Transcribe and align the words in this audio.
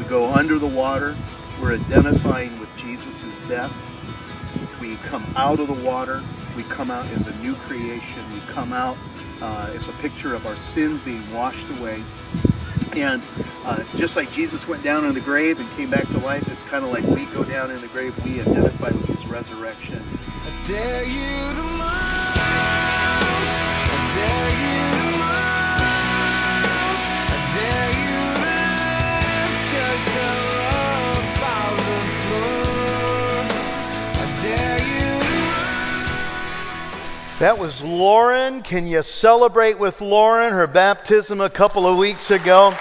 We 0.00 0.06
go 0.06 0.32
under 0.32 0.58
the 0.58 0.66
water. 0.66 1.14
We're 1.60 1.74
identifying 1.74 2.58
with 2.58 2.74
Jesus' 2.74 3.38
death. 3.46 3.70
We 4.80 4.96
come 4.96 5.22
out 5.36 5.60
of 5.60 5.66
the 5.66 5.86
water. 5.86 6.22
We 6.56 6.62
come 6.64 6.90
out 6.90 7.04
as 7.08 7.26
a 7.26 7.36
new 7.42 7.54
creation. 7.54 8.22
We 8.32 8.40
come 8.48 8.72
out 8.72 8.96
uh, 9.42 9.70
as 9.74 9.88
a 9.88 9.92
picture 9.92 10.34
of 10.34 10.46
our 10.46 10.56
sins 10.56 11.02
being 11.02 11.22
washed 11.34 11.68
away. 11.78 12.02
And 12.96 13.22
uh, 13.66 13.84
just 13.96 14.16
like 14.16 14.32
Jesus 14.32 14.66
went 14.66 14.82
down 14.82 15.04
in 15.04 15.12
the 15.12 15.20
grave 15.20 15.60
and 15.60 15.70
came 15.72 15.90
back 15.90 16.06
to 16.08 16.18
life, 16.20 16.50
it's 16.50 16.62
kind 16.70 16.82
of 16.82 16.90
like 16.92 17.04
we 17.04 17.26
go 17.26 17.44
down 17.44 17.70
in 17.70 17.78
the 17.82 17.88
grave. 17.88 18.18
We 18.24 18.40
identify 18.40 18.88
with 18.88 19.06
his 19.06 19.26
resurrection. 19.26 20.02
That 37.40 37.58
was 37.58 37.82
Lauren. 37.82 38.60
Can 38.60 38.86
you 38.86 39.02
celebrate 39.02 39.78
with 39.78 40.02
Lauren? 40.02 40.52
Her 40.52 40.66
baptism 40.66 41.40
a 41.40 41.48
couple 41.48 41.86
of 41.86 41.96
weeks 41.96 42.30
ago. 42.30 42.76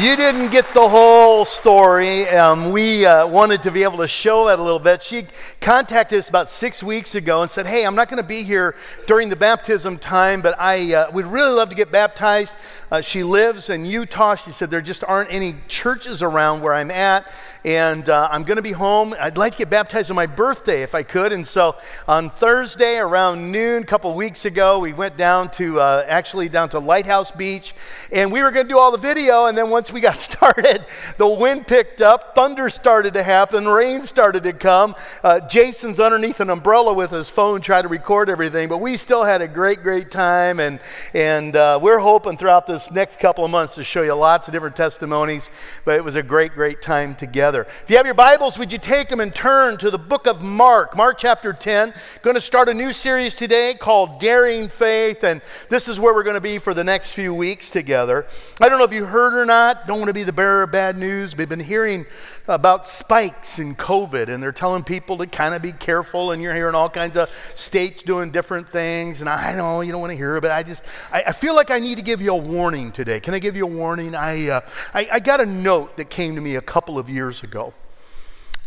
You 0.00 0.16
didn't 0.16 0.50
get 0.50 0.66
the 0.74 0.88
whole 0.88 1.44
story. 1.44 2.28
Um, 2.28 2.72
we 2.72 3.06
uh, 3.06 3.28
wanted 3.28 3.62
to 3.62 3.70
be 3.70 3.84
able 3.84 3.98
to 3.98 4.08
show 4.08 4.46
that 4.48 4.58
a 4.58 4.62
little 4.62 4.80
bit. 4.80 5.04
She 5.04 5.24
contacted 5.60 6.18
us 6.18 6.28
about 6.28 6.48
six 6.48 6.82
weeks 6.82 7.14
ago 7.14 7.42
and 7.42 7.50
said, 7.50 7.64
Hey, 7.64 7.86
I'm 7.86 7.94
not 7.94 8.08
going 8.08 8.20
to 8.20 8.26
be 8.26 8.42
here 8.42 8.74
during 9.06 9.28
the 9.28 9.36
baptism 9.36 9.98
time, 9.98 10.42
but 10.42 10.58
I 10.58 10.94
uh, 10.94 11.12
would 11.12 11.26
really 11.26 11.52
love 11.52 11.68
to 11.68 11.76
get 11.76 11.92
baptized. 11.92 12.56
Uh, 12.90 13.00
she 13.00 13.22
lives 13.22 13.70
in 13.70 13.84
Utah. 13.84 14.34
She 14.34 14.50
said, 14.50 14.68
There 14.68 14.80
just 14.80 15.04
aren't 15.04 15.32
any 15.32 15.54
churches 15.68 16.22
around 16.22 16.60
where 16.60 16.74
I'm 16.74 16.90
at, 16.90 17.32
and 17.64 18.10
uh, 18.10 18.28
I'm 18.32 18.42
going 18.42 18.56
to 18.56 18.62
be 18.62 18.72
home. 18.72 19.14
I'd 19.18 19.38
like 19.38 19.52
to 19.52 19.58
get 19.58 19.70
baptized 19.70 20.10
on 20.10 20.16
my 20.16 20.26
birthday 20.26 20.82
if 20.82 20.96
I 20.96 21.04
could. 21.04 21.32
And 21.32 21.46
so 21.46 21.76
on 22.08 22.30
Thursday 22.30 22.96
around 22.96 23.50
noon, 23.50 23.84
a 23.84 23.86
couple 23.86 24.12
weeks 24.14 24.44
ago, 24.44 24.80
we 24.80 24.92
went 24.92 25.16
down 25.16 25.50
to 25.52 25.78
uh, 25.78 26.04
actually 26.08 26.48
down 26.48 26.68
to 26.70 26.80
Lighthouse 26.80 27.30
Beach, 27.30 27.74
and 28.12 28.32
we 28.32 28.42
were 28.42 28.50
going 28.50 28.66
to 28.66 28.68
do 28.68 28.78
all 28.78 28.90
the 28.90 28.98
video, 28.98 29.46
and 29.46 29.56
then 29.56 29.70
once 29.70 29.83
once 29.84 29.92
we 29.92 30.00
got 30.00 30.18
started, 30.18 30.82
the 31.18 31.28
wind 31.28 31.66
picked 31.66 32.00
up, 32.00 32.34
thunder 32.34 32.70
started 32.70 33.12
to 33.12 33.22
happen, 33.22 33.68
rain 33.68 34.02
started 34.02 34.42
to 34.42 34.52
come. 34.54 34.94
Uh, 35.22 35.40
Jason's 35.40 36.00
underneath 36.00 36.40
an 36.40 36.48
umbrella 36.48 36.94
with 36.94 37.10
his 37.10 37.28
phone 37.28 37.60
trying 37.60 37.82
to 37.82 37.90
record 37.90 38.30
everything, 38.30 38.66
but 38.66 38.78
we 38.78 38.96
still 38.96 39.24
had 39.24 39.42
a 39.42 39.46
great, 39.48 39.82
great 39.82 40.10
time. 40.10 40.58
And, 40.58 40.80
and 41.12 41.54
uh, 41.54 41.78
we're 41.82 41.98
hoping 41.98 42.38
throughout 42.38 42.66
this 42.66 42.90
next 42.90 43.20
couple 43.20 43.44
of 43.44 43.50
months 43.50 43.74
to 43.74 43.84
show 43.84 44.00
you 44.00 44.14
lots 44.14 44.48
of 44.48 44.52
different 44.52 44.74
testimonies, 44.74 45.50
but 45.84 45.96
it 45.96 46.02
was 46.02 46.14
a 46.14 46.22
great, 46.22 46.52
great 46.52 46.80
time 46.80 47.14
together. 47.14 47.66
If 47.82 47.90
you 47.90 47.98
have 47.98 48.06
your 48.06 48.14
Bibles, 48.14 48.58
would 48.58 48.72
you 48.72 48.78
take 48.78 49.10
them 49.10 49.20
and 49.20 49.34
turn 49.34 49.76
to 49.78 49.90
the 49.90 49.98
book 49.98 50.26
of 50.26 50.40
Mark, 50.40 50.96
Mark 50.96 51.18
chapter 51.18 51.52
10. 51.52 51.92
Going 52.22 52.36
to 52.36 52.40
start 52.40 52.70
a 52.70 52.74
new 52.74 52.94
series 52.94 53.34
today 53.34 53.74
called 53.78 54.18
Daring 54.18 54.68
Faith, 54.68 55.24
and 55.24 55.42
this 55.68 55.88
is 55.88 56.00
where 56.00 56.14
we're 56.14 56.22
going 56.22 56.36
to 56.36 56.40
be 56.40 56.56
for 56.56 56.72
the 56.72 56.84
next 56.84 57.12
few 57.12 57.34
weeks 57.34 57.68
together. 57.68 58.26
I 58.62 58.70
don't 58.70 58.78
know 58.78 58.84
if 58.86 58.92
you 58.94 59.04
heard 59.04 59.34
or 59.34 59.44
not 59.44 59.63
don't 59.72 59.98
want 59.98 60.08
to 60.08 60.14
be 60.14 60.24
the 60.24 60.32
bearer 60.32 60.64
of 60.64 60.72
bad 60.72 60.98
news. 60.98 61.34
We've 61.34 61.48
been 61.48 61.58
hearing 61.58 62.04
about 62.46 62.86
spikes 62.86 63.58
in 63.58 63.74
COVID, 63.74 64.28
and 64.28 64.42
they're 64.42 64.52
telling 64.52 64.84
people 64.84 65.16
to 65.18 65.26
kind 65.26 65.54
of 65.54 65.62
be 65.62 65.72
careful, 65.72 66.32
and 66.32 66.42
you're 66.42 66.54
hearing 66.54 66.74
all 66.74 66.90
kinds 66.90 67.16
of 67.16 67.30
states 67.54 68.02
doing 68.02 68.30
different 68.30 68.68
things. 68.68 69.20
And 69.20 69.28
I 69.28 69.54
know 69.54 69.80
you 69.80 69.92
don't 69.92 70.00
want 70.00 70.10
to 70.10 70.16
hear 70.16 70.36
it, 70.36 70.42
but 70.42 70.50
I 70.50 70.62
just, 70.62 70.84
I, 71.10 71.24
I 71.28 71.32
feel 71.32 71.54
like 71.54 71.70
I 71.70 71.78
need 71.78 71.96
to 71.96 72.04
give 72.04 72.20
you 72.20 72.32
a 72.32 72.36
warning 72.36 72.92
today. 72.92 73.20
Can 73.20 73.32
I 73.32 73.38
give 73.38 73.56
you 73.56 73.64
a 73.64 73.70
warning? 73.70 74.14
I, 74.14 74.48
uh, 74.48 74.60
I, 74.92 75.08
I, 75.12 75.20
got 75.20 75.40
a 75.40 75.46
note 75.46 75.96
that 75.96 76.10
came 76.10 76.34
to 76.34 76.40
me 76.42 76.56
a 76.56 76.62
couple 76.62 76.98
of 76.98 77.08
years 77.08 77.42
ago. 77.42 77.72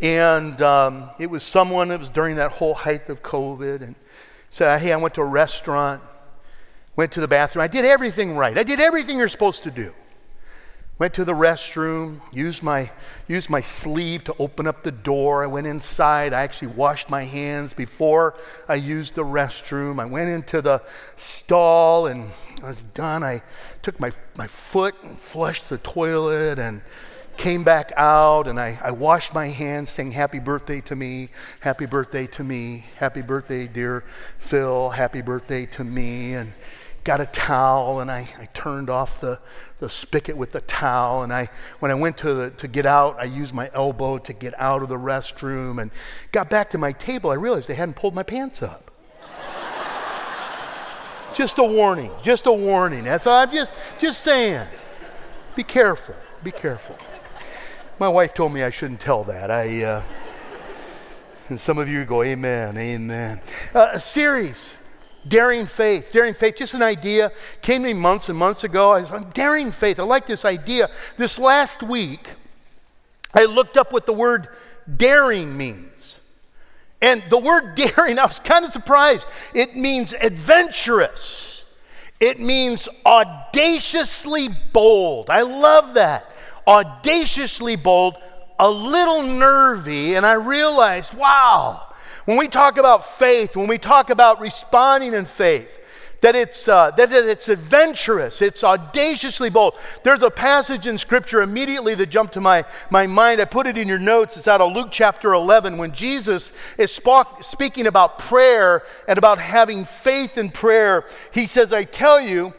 And 0.01 0.59
um, 0.61 1.11
it 1.19 1.29
was 1.29 1.43
someone, 1.43 1.91
it 1.91 1.99
was 1.99 2.09
during 2.09 2.37
that 2.37 2.51
whole 2.51 2.73
height 2.73 3.09
of 3.09 3.21
COVID, 3.21 3.81
and 3.81 3.95
said, 4.49 4.79
Hey, 4.79 4.91
I 4.91 4.97
went 4.97 5.13
to 5.15 5.21
a 5.21 5.25
restaurant, 5.25 6.01
went 6.95 7.11
to 7.13 7.21
the 7.21 7.27
bathroom. 7.27 7.63
I 7.63 7.67
did 7.67 7.85
everything 7.85 8.35
right. 8.35 8.57
I 8.57 8.63
did 8.63 8.79
everything 8.79 9.17
you're 9.17 9.27
supposed 9.27 9.63
to 9.63 9.71
do. 9.71 9.93
Went 10.99 11.13
to 11.13 11.23
the 11.23 11.33
restroom, 11.33 12.21
used 12.31 12.63
my, 12.63 12.89
used 13.27 13.51
my 13.51 13.61
sleeve 13.61 14.23
to 14.23 14.35
open 14.39 14.65
up 14.65 14.81
the 14.81 14.91
door. 14.91 15.43
I 15.43 15.47
went 15.47 15.67
inside. 15.67 16.33
I 16.33 16.41
actually 16.41 16.69
washed 16.69 17.07
my 17.07 17.23
hands 17.23 17.75
before 17.75 18.33
I 18.67 18.75
used 18.75 19.13
the 19.13 19.23
restroom. 19.23 19.99
I 19.99 20.05
went 20.05 20.29
into 20.29 20.59
the 20.59 20.81
stall 21.15 22.07
and 22.07 22.31
I 22.63 22.69
was 22.69 22.81
done. 22.95 23.23
I 23.23 23.43
took 23.83 23.99
my, 23.99 24.11
my 24.35 24.47
foot 24.47 24.95
and 25.03 25.19
flushed 25.19 25.69
the 25.69 25.77
toilet 25.77 26.57
and 26.57 26.81
came 27.37 27.63
back 27.63 27.93
out 27.95 28.47
and 28.47 28.59
I, 28.59 28.79
I 28.83 28.89
washed 28.89 29.35
my 29.35 29.49
hands 29.49 29.91
saying 29.91 30.13
happy 30.13 30.39
birthday 30.39 30.81
to 30.81 30.95
me, 30.95 31.29
happy 31.59 31.85
birthday 31.85 32.25
to 32.27 32.43
me, 32.43 32.85
happy 32.95 33.21
birthday, 33.21 33.67
dear 33.67 34.03
Phil, 34.39 34.89
happy 34.89 35.21
birthday 35.21 35.67
to 35.67 35.83
me. 35.83 36.33
And 36.33 36.53
got 37.07 37.21
a 37.21 37.25
towel 37.27 38.01
and 38.01 38.11
I, 38.11 38.27
I 38.37 38.49
turned 38.53 38.89
off 38.89 39.21
the, 39.21 39.39
the 39.79 39.89
spigot 39.89 40.35
with 40.35 40.51
the 40.51 40.59
towel. 40.59 41.23
And 41.23 41.31
I, 41.31 41.47
when 41.79 41.89
I 41.89 41.93
went 41.93 42.17
to, 42.17 42.33
the, 42.33 42.49
to 42.51 42.67
get 42.67 42.85
out, 42.85 43.17
I 43.17 43.23
used 43.23 43.53
my 43.53 43.69
elbow 43.73 44.17
to 44.17 44.33
get 44.33 44.53
out 44.59 44.83
of 44.83 44.89
the 44.89 44.97
restroom 44.97 45.81
and 45.81 45.89
got 46.33 46.49
back 46.49 46.69
to 46.71 46.77
my 46.77 46.91
table. 46.91 47.31
I 47.31 47.35
realized 47.35 47.69
they 47.69 47.75
hadn't 47.75 47.95
pulled 47.95 48.13
my 48.13 48.23
pants 48.23 48.61
up. 48.61 48.91
just 51.33 51.57
a 51.59 51.63
warning, 51.63 52.11
just 52.23 52.45
a 52.45 52.51
warning. 52.51 53.05
That's 53.05 53.25
all 53.25 53.41
I'm 53.41 53.53
just, 53.53 53.73
just 53.99 54.21
saying. 54.21 54.67
Be 55.55 55.63
careful, 55.63 56.15
be 56.43 56.51
careful. 56.51 56.97
My 57.99 58.09
wife 58.09 58.33
told 58.33 58.51
me 58.51 58.63
I 58.63 58.69
shouldn't 58.69 58.99
tell 58.99 59.23
that. 59.23 59.49
I, 59.49 59.81
uh, 59.81 60.03
and 61.47 61.57
some 61.57 61.77
of 61.77 61.87
you 61.87 62.03
go, 62.03 62.21
Amen, 62.21 62.77
Amen. 62.77 63.39
Uh, 63.73 63.91
a 63.93 63.99
series 63.99 64.75
Daring 65.27 65.65
faith, 65.65 66.11
daring 66.11 66.33
faith, 66.33 66.55
just 66.55 66.73
an 66.73 66.83
idea. 66.83 67.31
Came 67.61 67.81
to 67.81 67.87
me 67.87 67.93
months 67.93 68.29
and 68.29 68.37
months 68.37 68.63
ago. 68.63 68.91
I 68.91 68.99
was 68.99 69.25
daring 69.33 69.71
faith. 69.71 69.99
I 69.99 70.03
like 70.03 70.27
this 70.27 70.45
idea. 70.45 70.89
This 71.17 71.39
last 71.39 71.81
week, 71.81 72.29
I 73.33 73.45
looked 73.45 73.77
up 73.77 73.91
what 73.91 74.05
the 74.05 74.13
word 74.13 74.47
daring 74.95 75.57
means. 75.57 76.19
And 77.01 77.23
the 77.29 77.37
word 77.37 77.75
daring, 77.75 78.19
I 78.19 78.25
was 78.25 78.39
kind 78.39 78.65
of 78.65 78.71
surprised. 78.71 79.27
It 79.53 79.75
means 79.75 80.13
adventurous, 80.13 81.65
it 82.19 82.39
means 82.39 82.89
audaciously 83.05 84.49
bold. 84.73 85.29
I 85.29 85.41
love 85.41 85.95
that. 85.95 86.25
Audaciously 86.67 87.75
bold, 87.75 88.15
a 88.59 88.69
little 88.69 89.21
nervy, 89.21 90.15
and 90.15 90.25
I 90.25 90.33
realized, 90.33 91.13
wow 91.13 91.86
when 92.27 92.37
we 92.37 92.49
talk 92.49 92.77
about 92.77 93.05
faith, 93.05 93.55
when 93.55 93.67
we 93.67 93.77
talk 93.77 94.09
about 94.09 94.41
responding 94.41 95.13
in 95.13 95.23
faith, 95.23 95.79
that 96.19 96.35
it's, 96.35 96.67
uh, 96.67 96.91
that 96.91 97.09
it's 97.13 97.47
adventurous, 97.47 98.41
it's 98.41 98.65
audaciously 98.65 99.49
bold. 99.49 99.75
There's 100.03 100.23
a 100.23 100.29
passage 100.29 100.87
in 100.87 100.97
Scripture 100.97 101.41
immediately 101.41 101.95
that 101.95 102.07
jumped 102.07 102.33
to 102.33 102.41
my, 102.41 102.65
my 102.89 103.07
mind. 103.07 103.39
I 103.39 103.45
put 103.45 103.65
it 103.65 103.77
in 103.77 103.87
your 103.87 103.97
notes. 103.97 104.35
It's 104.35 104.49
out 104.49 104.59
of 104.59 104.73
Luke 104.73 104.89
chapter 104.91 105.33
11 105.33 105.77
when 105.77 105.93
Jesus 105.93 106.51
is 106.77 106.91
sp- 106.91 107.39
speaking 107.39 107.87
about 107.87 108.19
prayer 108.19 108.83
and 109.07 109.17
about 109.17 109.39
having 109.39 109.85
faith 109.85 110.37
in 110.37 110.49
prayer. 110.49 111.05
He 111.31 111.45
says, 111.45 111.71
I 111.71 111.85
tell 111.85 112.19
you, 112.19 112.53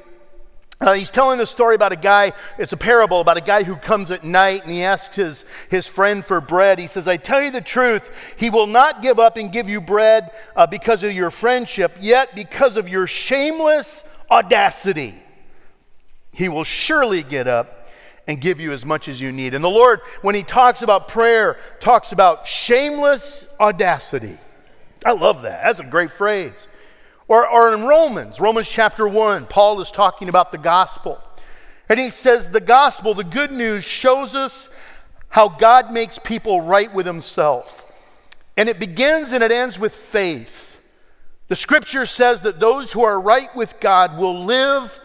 uh, 0.81 0.93
he's 0.93 1.11
telling 1.11 1.41
a 1.41 1.47
story 1.47 1.75
about 1.75 1.93
a 1.93 1.97
guy, 1.97 2.33
it's 2.57 2.73
a 2.73 2.77
parable 2.77 3.21
about 3.21 3.37
a 3.37 3.41
guy 3.43 3.65
who 3.65 3.75
comes 3.75 4.13
at 4.13 4.23
night 4.23 4.63
and 4.63 4.71
he 4.71 4.85
asks 4.85 5.17
his, 5.17 5.45
his 5.71 5.89
friend 5.89 6.25
for 6.25 6.41
bread. 6.41 6.79
He 6.79 6.87
says, 6.87 7.09
I 7.09 7.17
tell 7.17 7.43
you 7.43 7.51
the 7.51 7.61
truth, 7.61 8.13
he 8.37 8.49
will 8.49 8.69
not 8.69 9.03
give 9.03 9.19
up 9.19 9.37
and 9.37 9.53
give 9.53 9.69
you 9.69 9.81
bread 9.81 10.31
uh, 10.55 10.69
because 10.69 11.03
of 11.03 11.13
your 11.13 11.33
friendship, 11.33 11.97
yet 12.01 12.35
because 12.37 12.77
of 12.77 12.89
your 12.89 13.09
shameless 13.09 14.05
audacity, 14.31 15.15
he 16.33 16.49
will 16.49 16.65
surely 16.65 17.25
get 17.25 17.49
up 17.49 17.89
and 18.29 18.41
give 18.41 18.61
you 18.61 18.71
as 18.71 18.87
much 18.87 19.09
as 19.09 19.21
you 19.21 19.33
need. 19.33 19.55
And 19.55 19.65
the 19.65 19.71
Lord, 19.71 20.01
when 20.23 20.37
he 20.37 20.45
talks 20.45 20.83
about 20.83 21.09
prayer, 21.09 21.59
talks 21.81 22.13
about 22.13 22.47
shameless 22.47 23.49
audacity. 23.59 24.39
I 25.05 25.13
love 25.13 25.43
that. 25.43 25.65
That's 25.65 25.81
a 25.81 25.85
great 25.85 26.11
phrase. 26.11 26.69
Or, 27.29 27.47
or 27.47 27.75
in 27.75 27.85
Romans, 27.85 28.41
Romans 28.41 28.69
chapter 28.69 29.07
1, 29.07 29.47
Paul 29.47 29.81
is 29.83 29.91
talking 29.91 30.31
about 30.31 30.51
the 30.51 30.59
gospel. 30.59 31.23
And 31.89 32.01
he 32.01 32.11
says, 32.11 32.49
The 32.49 32.61
gospel, 32.61 33.15
the 33.15 33.23
good 33.23 33.53
news, 33.53 33.85
shows 33.85 34.35
us 34.35 34.71
how 35.29 35.49
God 35.49 35.93
makes 35.93 36.19
people 36.19 36.63
right 36.63 36.93
with 36.93 37.07
himself. 37.07 37.85
And 38.57 38.69
it 38.69 38.81
begins 38.81 39.33
and 39.33 39.45
it 39.45 39.53
ends 39.53 39.79
with 39.79 39.95
faith. 39.95 40.81
The 41.49 41.57
scripture 41.57 42.07
says 42.07 42.43
that 42.43 42.61
those 42.61 42.93
who 42.93 43.03
are 43.03 43.21
right 43.21 43.55
with 43.55 43.79
God 43.79 44.19
will 44.19 44.45
live 44.45 45.01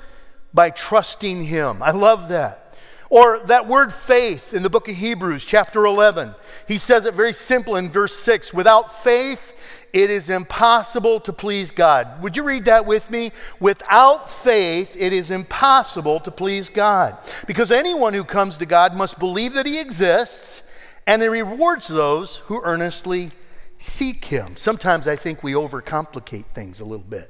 by 0.53 0.69
trusting 0.69 1.43
him. 1.43 1.83
I 1.83 1.91
love 1.91 2.29
that. 2.29 2.75
Or 3.09 3.39
that 3.45 3.67
word 3.67 3.93
faith 3.93 4.53
in 4.53 4.63
the 4.63 4.69
book 4.69 4.89
of 4.89 4.95
Hebrews, 4.95 5.45
chapter 5.45 5.85
11. 5.85 6.33
He 6.67 6.77
says 6.77 7.05
it 7.05 7.13
very 7.13 7.33
simple 7.33 7.75
in 7.75 7.91
verse 7.91 8.15
6 8.15 8.53
without 8.53 8.93
faith, 9.03 9.52
it 9.93 10.09
is 10.09 10.31
impossible 10.31 11.19
to 11.19 11.31
please 11.31 11.69
God. 11.69 12.21
Would 12.23 12.35
you 12.35 12.41
read 12.41 12.65
that 12.65 12.87
with 12.87 13.11
me? 13.11 13.31
Without 13.59 14.27
faith, 14.27 14.95
it 14.97 15.13
is 15.13 15.29
impossible 15.29 16.19
to 16.21 16.31
please 16.31 16.69
God. 16.69 17.15
Because 17.45 17.71
anyone 17.71 18.15
who 18.15 18.23
comes 18.23 18.57
to 18.57 18.65
God 18.65 18.95
must 18.95 19.19
believe 19.19 19.53
that 19.53 19.67
He 19.67 19.79
exists 19.79 20.63
and 21.05 21.21
He 21.21 21.27
rewards 21.27 21.87
those 21.87 22.37
who 22.37 22.59
earnestly 22.63 23.31
seek 23.77 24.25
Him. 24.25 24.57
Sometimes 24.57 25.07
I 25.07 25.15
think 25.15 25.43
we 25.43 25.53
overcomplicate 25.53 26.45
things 26.55 26.79
a 26.79 26.85
little 26.85 27.05
bit. 27.05 27.29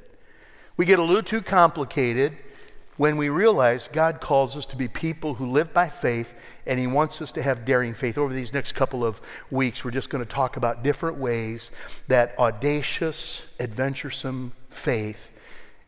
We 0.77 0.85
get 0.85 0.99
a 0.99 1.03
little 1.03 1.21
too 1.21 1.41
complicated 1.41 2.37
when 2.95 3.17
we 3.17 3.27
realize 3.27 3.89
God 3.91 4.21
calls 4.21 4.55
us 4.55 4.65
to 4.67 4.77
be 4.77 4.87
people 4.87 5.33
who 5.33 5.47
live 5.47 5.73
by 5.73 5.89
faith 5.89 6.33
and 6.65 6.79
He 6.79 6.87
wants 6.87 7.21
us 7.21 7.31
to 7.33 7.43
have 7.43 7.65
daring 7.65 7.93
faith. 7.93 8.17
Over 8.17 8.33
these 8.33 8.53
next 8.53 8.73
couple 8.73 9.05
of 9.05 9.21
weeks, 9.51 9.83
we're 9.83 9.91
just 9.91 10.09
going 10.09 10.23
to 10.23 10.29
talk 10.29 10.57
about 10.57 10.83
different 10.83 11.17
ways 11.17 11.71
that 12.07 12.37
audacious, 12.39 13.47
adventuresome 13.59 14.53
faith 14.69 15.31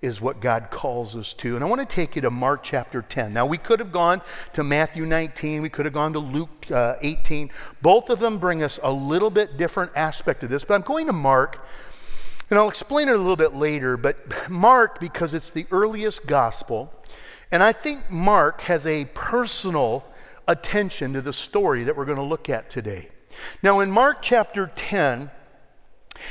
is 0.02 0.22
what 0.22 0.40
God 0.40 0.68
calls 0.70 1.16
us 1.16 1.34
to. 1.36 1.56
And 1.56 1.64
I 1.64 1.68
want 1.68 1.88
to 1.88 1.96
take 1.96 2.16
you 2.16 2.22
to 2.22 2.30
Mark 2.30 2.62
chapter 2.64 3.02
10. 3.02 3.34
Now, 3.34 3.46
we 3.46 3.58
could 3.58 3.80
have 3.80 3.92
gone 3.92 4.22
to 4.54 4.64
Matthew 4.64 5.06
19, 5.06 5.62
we 5.62 5.70
could 5.70 5.86
have 5.86 5.94
gone 5.94 6.14
to 6.14 6.20
Luke 6.20 6.70
uh, 6.72 6.96
18. 7.02 7.50
Both 7.82 8.10
of 8.10 8.20
them 8.20 8.38
bring 8.38 8.62
us 8.62 8.80
a 8.84 8.92
little 8.92 9.32
bit 9.32 9.58
different 9.58 9.92
aspect 9.96 10.44
of 10.44 10.50
this, 10.50 10.64
but 10.64 10.76
I'm 10.76 10.82
going 10.82 11.08
to 11.08 11.14
Mark. 11.14 11.66
And 12.50 12.60
I'll 12.60 12.70
explain 12.70 13.08
it 13.08 13.16
a 13.16 13.18
little 13.18 13.36
bit 13.36 13.56
later, 13.56 13.98
but 13.98 14.18
Mark, 14.50 15.00
because 15.00 15.34
it's 15.34 15.50
the 15.50 15.66
earliest 15.72 16.28
gospel, 16.28 16.94
and 17.52 17.64
I 17.64 17.72
think 17.72 18.12
Mark 18.12 18.62
has 18.62 18.86
a 18.86 19.06
personal 19.06 20.06
attention 20.48 21.14
to 21.14 21.22
the 21.22 21.34
story 21.34 21.84
that 21.84 21.96
we're 21.96 22.06
going 22.06 22.18
to 22.18 22.24
look 22.24 22.50
at 22.50 22.70
today. 22.70 23.10
Now, 23.62 23.80
in 23.80 23.92
Mark 23.92 24.22
chapter 24.22 24.72
10, 24.76 25.30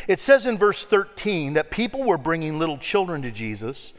it 0.09 0.21
says 0.21 0.47
in 0.47 0.57
verse 0.57 0.87
13 0.87 1.55
that 1.55 1.71
people 1.71 2.05
were 2.05 2.19
bringing 2.19 2.59
little 2.59 2.79
children 2.79 3.23
to 3.23 3.31
Jesus 3.31 3.93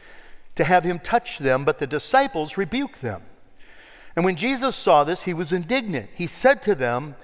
to 0.56 0.64
have 0.64 0.84
him 0.84 0.98
touch 0.98 1.38
them, 1.38 1.64
but 1.64 1.78
the 1.78 1.86
disciples 1.86 2.56
rebuked 2.56 3.02
them. 3.02 3.22
And 4.16 4.24
when 4.24 4.36
Jesus 4.36 4.74
saw 4.74 5.04
this, 5.04 5.24
he 5.24 5.34
was 5.34 5.52
indignant. 5.52 6.10
He 6.14 6.26
said 6.26 6.62
to 6.62 6.74
them, 6.74 7.14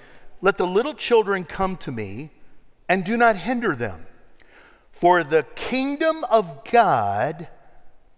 Let 0.41 0.57
the 0.57 0.67
little 0.67 0.93
children 0.93 1.43
come 1.43 1.75
to 1.77 1.91
me, 1.91 2.29
and 2.87 3.03
do 3.03 3.17
not 3.17 3.37
hinder 3.37 3.75
them, 3.75 4.05
for 4.91 5.23
the 5.23 5.43
kingdom 5.55 6.23
of 6.25 6.63
God 6.71 7.47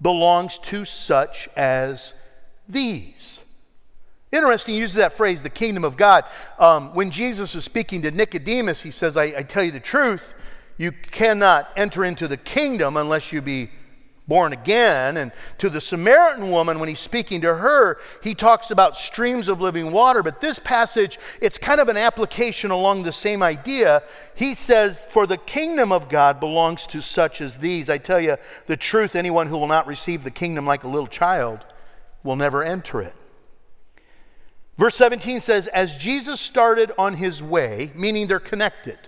belongs 0.01 0.59
to 0.59 0.83
such 0.83 1.47
as 1.55 2.13
these. 2.67 3.44
Interesting, 4.35 4.75
he 4.75 4.81
uses 4.81 4.95
that 4.95 5.13
phrase, 5.13 5.41
the 5.41 5.49
kingdom 5.49 5.85
of 5.85 5.95
God. 5.95 6.25
Um, 6.59 6.93
when 6.93 7.09
Jesus 7.09 7.55
is 7.55 7.63
speaking 7.63 8.01
to 8.01 8.11
Nicodemus, 8.11 8.81
he 8.81 8.91
says, 8.91 9.15
I, 9.15 9.23
I 9.23 9.43
tell 9.43 9.63
you 9.63 9.71
the 9.71 9.79
truth, 9.79 10.33
you 10.77 10.91
cannot 10.91 11.71
enter 11.77 12.03
into 12.03 12.27
the 12.27 12.35
kingdom 12.35 12.97
unless 12.97 13.31
you 13.31 13.41
be 13.41 13.69
born 14.27 14.51
again. 14.51 15.15
And 15.15 15.31
to 15.59 15.69
the 15.69 15.79
Samaritan 15.79 16.51
woman, 16.51 16.79
when 16.79 16.89
he's 16.89 16.99
speaking 16.99 17.39
to 17.41 17.55
her, 17.55 17.97
he 18.21 18.35
talks 18.35 18.71
about 18.71 18.97
streams 18.97 19.47
of 19.47 19.61
living 19.61 19.93
water. 19.93 20.21
But 20.21 20.41
this 20.41 20.59
passage, 20.59 21.17
it's 21.41 21.57
kind 21.57 21.79
of 21.79 21.87
an 21.87 21.95
application 21.95 22.71
along 22.71 23.03
the 23.03 23.13
same 23.13 23.41
idea. 23.41 24.03
He 24.33 24.53
says, 24.53 25.05
For 25.05 25.25
the 25.25 25.37
kingdom 25.37 25.93
of 25.93 26.09
God 26.09 26.41
belongs 26.41 26.85
to 26.87 27.01
such 27.01 27.39
as 27.39 27.57
these. 27.57 27.89
I 27.89 27.99
tell 27.99 28.19
you 28.19 28.35
the 28.67 28.75
truth, 28.75 29.15
anyone 29.15 29.47
who 29.47 29.57
will 29.57 29.67
not 29.67 29.87
receive 29.87 30.25
the 30.25 30.31
kingdom 30.31 30.65
like 30.65 30.83
a 30.83 30.89
little 30.89 31.07
child 31.07 31.65
will 32.23 32.35
never 32.35 32.63
enter 32.63 33.01
it. 33.01 33.15
Verse 34.77 34.95
17 34.97 35.39
says, 35.39 35.67
As 35.67 35.97
Jesus 35.97 36.39
started 36.39 36.91
on 36.97 37.13
his 37.13 37.41
way, 37.41 37.91
meaning 37.95 38.27
they're 38.27 38.39
connected, 38.39 38.99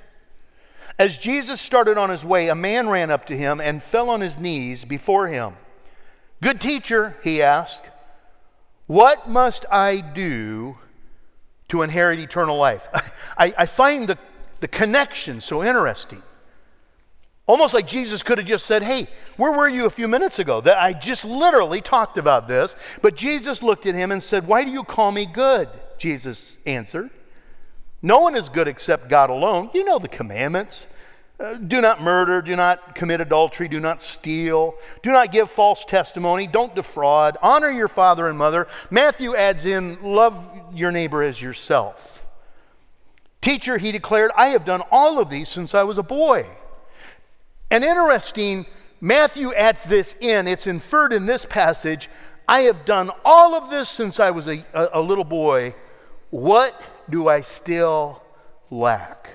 as 1.00 1.18
Jesus 1.18 1.62
started 1.62 1.98
on 1.98 2.10
his 2.10 2.25
way, 2.25 2.48
a 2.48 2.56
man 2.56 2.90
ran 2.90 3.12
up 3.12 3.25
to 3.25 3.38
him 3.38 3.62
and 3.62 3.84
fell 3.84 4.10
on 4.10 4.22
his 4.22 4.40
knees 4.40 4.86
before 4.86 5.28
him. 5.28 5.54
Good 6.42 6.62
teacher, 6.62 7.18
he 7.24 7.42
asked, 7.42 7.84
what 8.88 9.30
must 9.30 9.66
I 9.69 10.00
do 10.00 10.78
to 11.68 11.81
inherit 11.81 12.20
eternal 12.20 12.58
life? 12.58 12.88
I, 13.38 13.54
I 13.58 13.66
find 13.66 14.08
the, 14.08 14.18
the 14.62 14.68
connection 14.68 15.42
so 15.42 15.63
interesting. 15.63 16.24
Almost 17.48 17.74
like 17.74 17.88
Jesus 17.88 18.24
could 18.24 18.38
have 18.38 18.48
just 18.48 18.66
said, 18.66 18.84
Hey, 18.84 19.08
where 19.38 19.54
were 19.54 19.70
you 19.70 19.86
a 19.86 19.90
few 19.90 20.08
minutes 20.08 20.40
ago? 20.40 20.60
That 20.60 20.78
I 20.78 20.92
just 20.92 21.24
literally 21.24 21.80
talked 21.80 22.18
about 22.18 22.48
this. 22.48 22.76
But 23.02 23.16
Jesus 23.16 23.64
looked 23.64 23.86
at 23.86 23.96
him 23.96 24.12
and 24.12 24.22
said, 24.22 24.46
Why 24.46 24.66
do 24.66 24.70
you 24.70 24.84
call 24.84 25.14
me 25.14 25.26
good? 25.26 25.70
Jesus 25.98 26.58
answered, 26.66 27.10
No 28.02 28.20
one 28.20 28.36
is 28.36 28.50
good 28.50 28.68
except 28.68 29.10
God 29.10 29.30
alone. 29.30 29.70
You 29.74 29.86
know 29.86 29.98
the 29.98 30.10
commandments. 30.10 30.88
Uh, 31.40 31.54
do 31.54 31.82
not 31.82 32.02
murder, 32.02 32.42
do 32.42 32.56
not 32.56 32.96
commit 32.96 33.22
adultery, 33.22 33.68
do 33.68 33.80
not 33.80 34.02
steal, 34.02 34.74
do 35.04 35.12
not 35.12 35.32
give 35.32 35.52
false 35.52 35.86
testimony, 35.86 36.48
don't 36.48 36.74
defraud, 36.74 37.38
honor 37.44 37.70
your 37.70 37.88
father 37.88 38.26
and 38.28 38.36
mother. 38.36 38.68
Matthew 38.90 39.36
adds 39.36 39.68
in, 39.68 40.02
love 40.02 40.50
your 40.74 40.92
neighbor 40.92 41.22
as 41.22 41.40
yourself. 41.40 42.26
Teacher, 43.40 43.78
he 43.78 43.92
declared, 43.92 44.32
I 44.36 44.48
have 44.48 44.66
done 44.66 44.82
all 44.90 45.20
of 45.20 45.30
these 45.30 45.48
since 45.48 45.76
I 45.76 45.84
was 45.84 46.00
a 46.00 46.04
boy. 46.04 46.48
And 47.69 47.84
interesting, 47.84 48.66
Matthew 49.02 49.54
adds 49.54 49.84
this 49.84 50.16
in. 50.19 50.48
It's 50.48 50.68
inferred 50.68 51.14
in 51.14 51.25
this 51.25 51.46
passage 51.46 52.10
I 52.48 52.62
have 52.62 52.86
done 52.86 53.12
all 53.25 53.56
of 53.56 53.69
this 53.69 53.90
since 53.90 54.19
I 54.19 54.31
was 54.31 54.48
a, 54.48 54.64
a, 54.74 55.02
little 55.02 55.25
boy. 55.25 55.75
What 56.30 56.80
do 57.10 57.28
I 57.28 57.42
still 57.42 58.24
lack? 58.69 59.30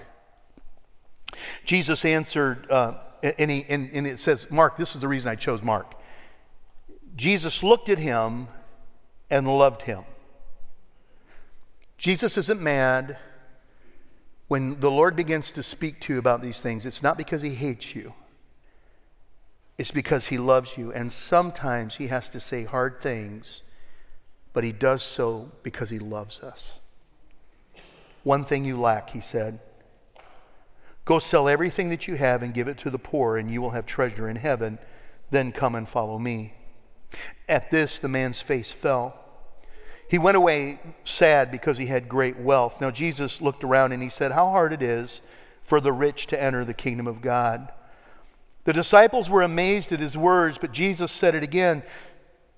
Jesus 1.64 2.04
answered, 2.04 2.70
uh, 2.70 2.94
and, 3.22 3.50
he, 3.50 3.66
and, 3.68 3.90
and 3.92 4.06
it 4.06 4.18
says, 4.18 4.50
Mark, 4.50 4.76
this 4.76 4.94
is 4.94 5.02
the 5.02 5.08
reason 5.08 5.30
I 5.30 5.34
chose 5.34 5.62
Mark. 5.62 5.94
Jesus 7.14 7.62
looked 7.62 7.90
at 7.90 7.98
him 7.98 8.48
and 9.30 9.46
loved 9.46 9.82
him. 9.82 10.04
Jesus 11.98 12.38
isn't 12.38 12.60
mad 12.60 13.18
when 14.48 14.80
the 14.80 14.90
Lord 14.90 15.16
begins 15.16 15.52
to 15.52 15.62
speak 15.62 16.00
to 16.02 16.14
you 16.14 16.18
about 16.18 16.42
these 16.42 16.60
things. 16.60 16.86
It's 16.86 17.02
not 17.02 17.18
because 17.18 17.42
he 17.42 17.54
hates 17.54 17.94
you. 17.94 18.14
It's 19.78 19.90
because 19.90 20.26
He 20.26 20.38
loves 20.38 20.76
you. 20.76 20.92
And 20.92 21.12
sometimes 21.12 21.96
He 21.96 22.08
has 22.08 22.28
to 22.30 22.40
say 22.40 22.64
hard 22.64 23.00
things, 23.00 23.62
but 24.52 24.64
He 24.64 24.72
does 24.72 25.02
so 25.02 25.50
because 25.62 25.90
He 25.90 25.98
loves 25.98 26.40
us. 26.40 26.80
One 28.22 28.44
thing 28.44 28.64
you 28.64 28.80
lack, 28.80 29.10
He 29.10 29.20
said. 29.20 29.60
Go 31.04 31.18
sell 31.18 31.48
everything 31.48 31.88
that 31.90 32.06
you 32.06 32.14
have 32.14 32.42
and 32.42 32.54
give 32.54 32.68
it 32.68 32.78
to 32.78 32.90
the 32.90 32.98
poor, 32.98 33.36
and 33.36 33.50
you 33.50 33.60
will 33.60 33.70
have 33.70 33.86
treasure 33.86 34.28
in 34.28 34.36
heaven. 34.36 34.78
Then 35.30 35.50
come 35.50 35.74
and 35.74 35.88
follow 35.88 36.18
me. 36.18 36.54
At 37.48 37.70
this, 37.70 37.98
the 37.98 38.08
man's 38.08 38.40
face 38.40 38.70
fell. 38.70 39.18
He 40.08 40.18
went 40.18 40.36
away 40.36 40.78
sad 41.04 41.50
because 41.50 41.78
he 41.78 41.86
had 41.86 42.08
great 42.08 42.38
wealth. 42.38 42.80
Now, 42.80 42.90
Jesus 42.90 43.40
looked 43.40 43.64
around 43.64 43.92
and 43.92 44.02
he 44.02 44.10
said, 44.10 44.32
How 44.32 44.50
hard 44.50 44.72
it 44.72 44.82
is 44.82 45.22
for 45.62 45.80
the 45.80 45.92
rich 45.92 46.26
to 46.28 46.40
enter 46.40 46.64
the 46.64 46.74
kingdom 46.74 47.06
of 47.06 47.22
God. 47.22 47.72
The 48.64 48.72
disciples 48.72 49.28
were 49.28 49.42
amazed 49.42 49.92
at 49.92 50.00
his 50.00 50.16
words, 50.16 50.58
but 50.58 50.72
Jesus 50.72 51.10
said 51.10 51.34
it 51.34 51.42
again 51.42 51.82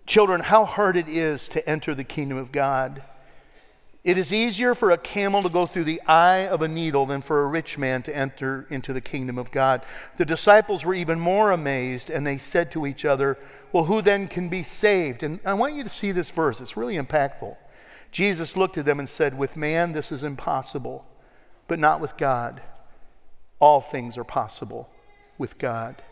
Children, 0.06 0.40
how 0.40 0.66
hard 0.66 0.98
it 0.98 1.08
is 1.08 1.48
to 1.48 1.66
enter 1.66 1.94
the 1.94 2.04
kingdom 2.04 2.36
of 2.36 2.52
God. 2.52 3.02
It 4.04 4.18
is 4.18 4.34
easier 4.34 4.74
for 4.74 4.90
a 4.90 4.98
camel 4.98 5.40
to 5.40 5.48
go 5.48 5.64
through 5.64 5.84
the 5.84 6.02
eye 6.02 6.46
of 6.46 6.60
a 6.60 6.68
needle 6.68 7.06
than 7.06 7.22
for 7.22 7.42
a 7.42 7.46
rich 7.46 7.78
man 7.78 8.02
to 8.02 8.14
enter 8.14 8.66
into 8.68 8.92
the 8.92 9.00
kingdom 9.00 9.38
of 9.38 9.50
God. 9.50 9.80
The 10.18 10.26
disciples 10.26 10.84
were 10.84 10.92
even 10.92 11.18
more 11.18 11.52
amazed, 11.52 12.10
and 12.10 12.26
they 12.26 12.36
said 12.36 12.70
to 12.72 12.86
each 12.86 13.06
other, 13.06 13.38
Well, 13.72 13.84
who 13.84 14.02
then 14.02 14.28
can 14.28 14.50
be 14.50 14.62
saved? 14.62 15.22
And 15.22 15.40
I 15.42 15.54
want 15.54 15.74
you 15.74 15.82
to 15.84 15.88
see 15.88 16.12
this 16.12 16.30
verse, 16.30 16.60
it's 16.60 16.76
really 16.76 16.98
impactful. 16.98 17.56
Jesus 18.12 18.58
looked 18.58 18.76
at 18.76 18.84
them 18.84 18.98
and 18.98 19.08
said, 19.08 19.38
With 19.38 19.56
man, 19.56 19.92
this 19.92 20.12
is 20.12 20.22
impossible, 20.22 21.06
but 21.66 21.78
not 21.78 22.02
with 22.02 22.18
God. 22.18 22.60
All 23.58 23.80
things 23.80 24.18
are 24.18 24.24
possible 24.24 24.90
with 25.38 25.58
God. 25.58 26.02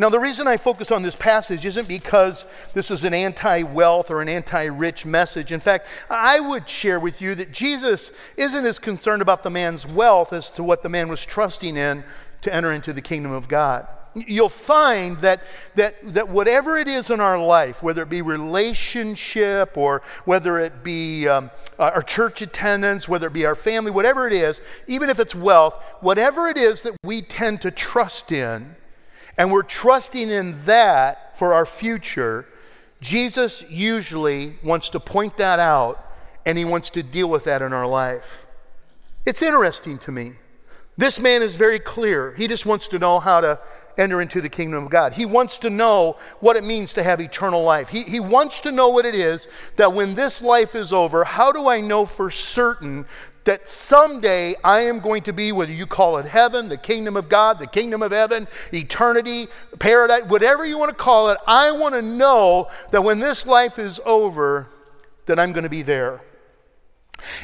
Now, 0.00 0.08
the 0.08 0.20
reason 0.20 0.46
I 0.46 0.56
focus 0.56 0.92
on 0.92 1.02
this 1.02 1.16
passage 1.16 1.66
isn't 1.66 1.88
because 1.88 2.46
this 2.72 2.88
is 2.88 3.02
an 3.02 3.12
anti 3.12 3.64
wealth 3.64 4.12
or 4.12 4.22
an 4.22 4.28
anti 4.28 4.66
rich 4.66 5.04
message. 5.04 5.50
In 5.50 5.58
fact, 5.58 5.88
I 6.08 6.38
would 6.38 6.68
share 6.68 7.00
with 7.00 7.20
you 7.20 7.34
that 7.34 7.50
Jesus 7.50 8.12
isn't 8.36 8.64
as 8.64 8.78
concerned 8.78 9.22
about 9.22 9.42
the 9.42 9.50
man's 9.50 9.84
wealth 9.84 10.32
as 10.32 10.50
to 10.50 10.62
what 10.62 10.84
the 10.84 10.88
man 10.88 11.08
was 11.08 11.26
trusting 11.26 11.76
in 11.76 12.04
to 12.42 12.54
enter 12.54 12.70
into 12.70 12.92
the 12.92 13.02
kingdom 13.02 13.32
of 13.32 13.48
God. 13.48 13.88
You'll 14.26 14.48
find 14.48 15.16
that, 15.18 15.42
that, 15.74 15.96
that 16.14 16.28
whatever 16.28 16.76
it 16.76 16.88
is 16.88 17.10
in 17.10 17.20
our 17.20 17.38
life, 17.38 17.82
whether 17.82 18.02
it 18.02 18.08
be 18.08 18.22
relationship 18.22 19.76
or 19.76 20.02
whether 20.24 20.58
it 20.58 20.82
be 20.82 21.28
um, 21.28 21.50
our 21.78 22.02
church 22.02 22.42
attendance, 22.42 23.08
whether 23.08 23.26
it 23.26 23.32
be 23.32 23.46
our 23.46 23.54
family, 23.54 23.90
whatever 23.90 24.26
it 24.26 24.32
is, 24.32 24.60
even 24.86 25.10
if 25.10 25.18
it's 25.18 25.34
wealth, 25.34 25.74
whatever 26.00 26.48
it 26.48 26.56
is 26.56 26.82
that 26.82 26.96
we 27.04 27.22
tend 27.22 27.60
to 27.62 27.70
trust 27.70 28.32
in, 28.32 28.74
and 29.36 29.52
we're 29.52 29.62
trusting 29.62 30.30
in 30.30 30.64
that 30.64 31.36
for 31.38 31.54
our 31.54 31.64
future, 31.64 32.46
Jesus 33.00 33.64
usually 33.70 34.56
wants 34.64 34.88
to 34.90 35.00
point 35.00 35.36
that 35.36 35.60
out 35.60 36.04
and 36.44 36.58
he 36.58 36.64
wants 36.64 36.90
to 36.90 37.02
deal 37.02 37.28
with 37.28 37.44
that 37.44 37.62
in 37.62 37.72
our 37.72 37.86
life. 37.86 38.46
It's 39.24 39.42
interesting 39.42 39.98
to 39.98 40.12
me. 40.12 40.32
This 40.96 41.20
man 41.20 41.42
is 41.42 41.54
very 41.54 41.78
clear. 41.78 42.34
He 42.36 42.48
just 42.48 42.66
wants 42.66 42.88
to 42.88 42.98
know 42.98 43.20
how 43.20 43.40
to 43.40 43.60
enter 43.98 44.22
into 44.22 44.40
the 44.40 44.48
kingdom 44.48 44.84
of 44.84 44.90
God. 44.90 45.12
He 45.12 45.26
wants 45.26 45.58
to 45.58 45.70
know 45.70 46.16
what 46.40 46.56
it 46.56 46.64
means 46.64 46.94
to 46.94 47.02
have 47.02 47.20
eternal 47.20 47.62
life. 47.62 47.88
He, 47.88 48.04
he 48.04 48.20
wants 48.20 48.60
to 48.60 48.72
know 48.72 48.88
what 48.88 49.04
it 49.04 49.14
is 49.14 49.48
that 49.76 49.92
when 49.92 50.14
this 50.14 50.40
life 50.40 50.74
is 50.74 50.92
over, 50.92 51.24
how 51.24 51.52
do 51.52 51.68
I 51.68 51.80
know 51.80 52.06
for 52.06 52.30
certain 52.30 53.06
that 53.44 53.68
someday 53.68 54.54
I 54.62 54.80
am 54.82 55.00
going 55.00 55.22
to 55.22 55.32
be, 55.32 55.52
whether 55.52 55.72
you 55.72 55.86
call 55.86 56.18
it 56.18 56.26
heaven, 56.26 56.68
the 56.68 56.76
kingdom 56.76 57.16
of 57.16 57.28
God, 57.30 57.58
the 57.58 57.66
kingdom 57.66 58.02
of 58.02 58.12
heaven, 58.12 58.46
eternity, 58.72 59.48
paradise, 59.78 60.24
whatever 60.24 60.66
you 60.66 60.78
want 60.78 60.90
to 60.90 60.94
call 60.94 61.30
it, 61.30 61.38
I 61.46 61.72
want 61.72 61.94
to 61.94 62.02
know 62.02 62.68
that 62.90 63.02
when 63.02 63.18
this 63.18 63.46
life 63.46 63.78
is 63.78 64.00
over, 64.04 64.68
that 65.26 65.38
I'm 65.38 65.52
going 65.52 65.64
to 65.64 65.70
be 65.70 65.82
there. 65.82 66.20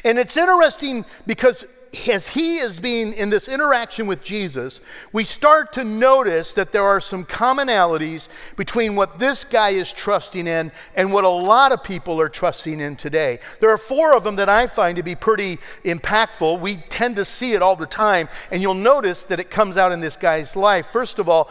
And 0.04 0.18
it's 0.18 0.36
interesting 0.36 1.04
because 1.26 1.64
as 2.08 2.28
he 2.28 2.58
is 2.58 2.80
being 2.80 3.12
in 3.12 3.30
this 3.30 3.48
interaction 3.48 4.06
with 4.06 4.22
Jesus, 4.22 4.80
we 5.12 5.24
start 5.24 5.72
to 5.74 5.84
notice 5.84 6.52
that 6.54 6.72
there 6.72 6.82
are 6.82 7.00
some 7.00 7.24
commonalities 7.24 8.28
between 8.56 8.96
what 8.96 9.18
this 9.18 9.44
guy 9.44 9.70
is 9.70 9.92
trusting 9.92 10.46
in 10.46 10.72
and 10.94 11.12
what 11.12 11.24
a 11.24 11.28
lot 11.28 11.72
of 11.72 11.82
people 11.82 12.20
are 12.20 12.28
trusting 12.28 12.80
in 12.80 12.96
today. 12.96 13.38
There 13.60 13.70
are 13.70 13.78
four 13.78 14.14
of 14.14 14.24
them 14.24 14.36
that 14.36 14.48
I 14.48 14.66
find 14.66 14.96
to 14.96 15.02
be 15.02 15.14
pretty 15.14 15.58
impactful. 15.84 16.60
We 16.60 16.76
tend 16.88 17.16
to 17.16 17.24
see 17.24 17.52
it 17.52 17.62
all 17.62 17.76
the 17.76 17.86
time, 17.86 18.28
and 18.50 18.62
you'll 18.62 18.74
notice 18.74 19.22
that 19.24 19.40
it 19.40 19.50
comes 19.50 19.76
out 19.76 19.92
in 19.92 20.00
this 20.00 20.16
guy's 20.16 20.56
life. 20.56 20.86
First 20.86 21.18
of 21.18 21.28
all, 21.28 21.50